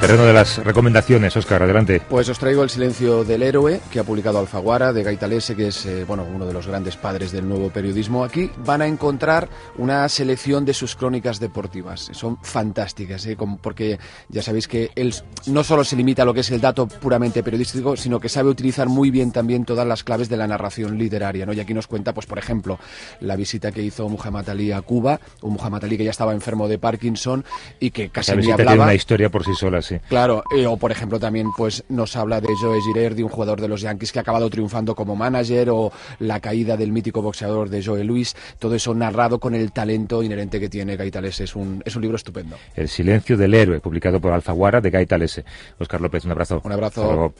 Terreno 0.00 0.24
de 0.24 0.32
las 0.32 0.56
recomendaciones, 0.64 1.36
Oscar, 1.36 1.62
adelante. 1.62 2.00
Pues 2.08 2.26
os 2.30 2.38
traigo 2.38 2.62
El 2.62 2.70
silencio 2.70 3.22
del 3.22 3.42
héroe, 3.42 3.82
que 3.92 4.00
ha 4.00 4.04
publicado 4.04 4.38
Alfaguara, 4.38 4.94
de 4.94 5.02
Gaitalese, 5.02 5.54
que 5.54 5.68
es 5.68 5.84
eh, 5.84 6.04
bueno, 6.08 6.24
uno 6.24 6.46
de 6.46 6.54
los 6.54 6.66
grandes 6.66 6.96
padres 6.96 7.32
del 7.32 7.46
nuevo 7.46 7.68
periodismo. 7.68 8.24
Aquí 8.24 8.50
van 8.64 8.80
a 8.80 8.86
encontrar 8.86 9.50
una 9.76 10.08
selección 10.08 10.64
de 10.64 10.72
sus 10.72 10.96
crónicas 10.96 11.38
deportivas. 11.38 12.08
Son 12.12 12.38
fantásticas, 12.42 13.26
¿eh? 13.26 13.36
porque 13.60 13.98
ya 14.30 14.42
sabéis 14.42 14.68
que 14.68 14.90
él 14.94 15.14
no 15.46 15.62
solo 15.62 15.84
se 15.84 15.96
limita 15.96 16.22
a 16.22 16.24
lo 16.24 16.32
que 16.32 16.40
es 16.40 16.50
el 16.50 16.62
dato 16.62 16.88
puramente 16.88 17.42
periodístico, 17.42 17.94
sino 17.94 18.20
que 18.20 18.30
sabe 18.30 18.48
utilizar 18.48 18.88
muy 18.88 19.10
bien 19.10 19.32
también 19.32 19.66
todas 19.66 19.86
las 19.86 20.02
claves 20.02 20.30
de 20.30 20.38
la 20.38 20.46
narración 20.46 20.96
literaria. 20.96 21.44
¿no? 21.44 21.52
Y 21.52 21.60
aquí 21.60 21.74
nos 21.74 21.86
cuenta, 21.86 22.14
pues 22.14 22.24
por 22.24 22.38
ejemplo, 22.38 22.78
la 23.20 23.36
visita 23.36 23.70
que 23.70 23.82
hizo 23.82 24.08
Muhammad 24.08 24.48
Ali 24.48 24.72
a 24.72 24.80
Cuba, 24.80 25.20
un 25.42 25.52
Muhammad 25.52 25.84
Ali 25.84 25.98
que 25.98 26.04
ya 26.04 26.10
estaba 26.10 26.32
enfermo 26.32 26.68
de 26.68 26.78
Parkinson 26.78 27.44
y 27.78 27.90
que 27.90 28.08
casi 28.08 28.32
ni 28.32 28.50
hablaba. 28.50 28.70
tiene 28.70 28.82
una 28.82 28.94
historia 28.94 29.28
por 29.28 29.44
sí 29.44 29.52
sola, 29.54 29.82
Claro, 30.08 30.42
eh, 30.56 30.66
o 30.66 30.76
por 30.76 30.92
ejemplo 30.92 31.18
también 31.18 31.48
pues 31.56 31.84
nos 31.88 32.16
habla 32.16 32.40
de 32.40 32.48
Joe 32.60 32.80
Girardi, 32.80 33.22
un 33.22 33.28
jugador 33.28 33.60
de 33.60 33.68
los 33.68 33.80
Yankees 33.80 34.12
que 34.12 34.18
ha 34.18 34.22
acabado 34.22 34.48
triunfando 34.50 34.94
como 34.94 35.16
manager, 35.16 35.70
o 35.70 35.92
la 36.18 36.40
caída 36.40 36.76
del 36.76 36.92
mítico 36.92 37.22
boxeador 37.22 37.68
de 37.68 37.82
Joe 37.82 38.04
Luis, 38.04 38.36
todo 38.58 38.74
eso 38.74 38.94
narrado 38.94 39.38
con 39.40 39.54
el 39.54 39.72
talento 39.72 40.22
inherente 40.22 40.60
que 40.60 40.68
tiene 40.68 40.96
Gaitales. 40.96 41.40
Es 41.40 41.56
un, 41.56 41.82
es 41.84 41.96
un 41.96 42.02
libro 42.02 42.16
estupendo. 42.16 42.56
El 42.74 42.88
silencio 42.88 43.36
del 43.36 43.54
héroe, 43.54 43.80
publicado 43.80 44.20
por 44.20 44.32
Alfaguara 44.32 44.80
de 44.80 44.90
Gaitales. 44.90 45.42
Oscar 45.78 46.00
López, 46.00 46.24
un 46.24 46.32
abrazo. 46.32 46.60
Un 46.64 46.72
abrazo. 46.72 47.34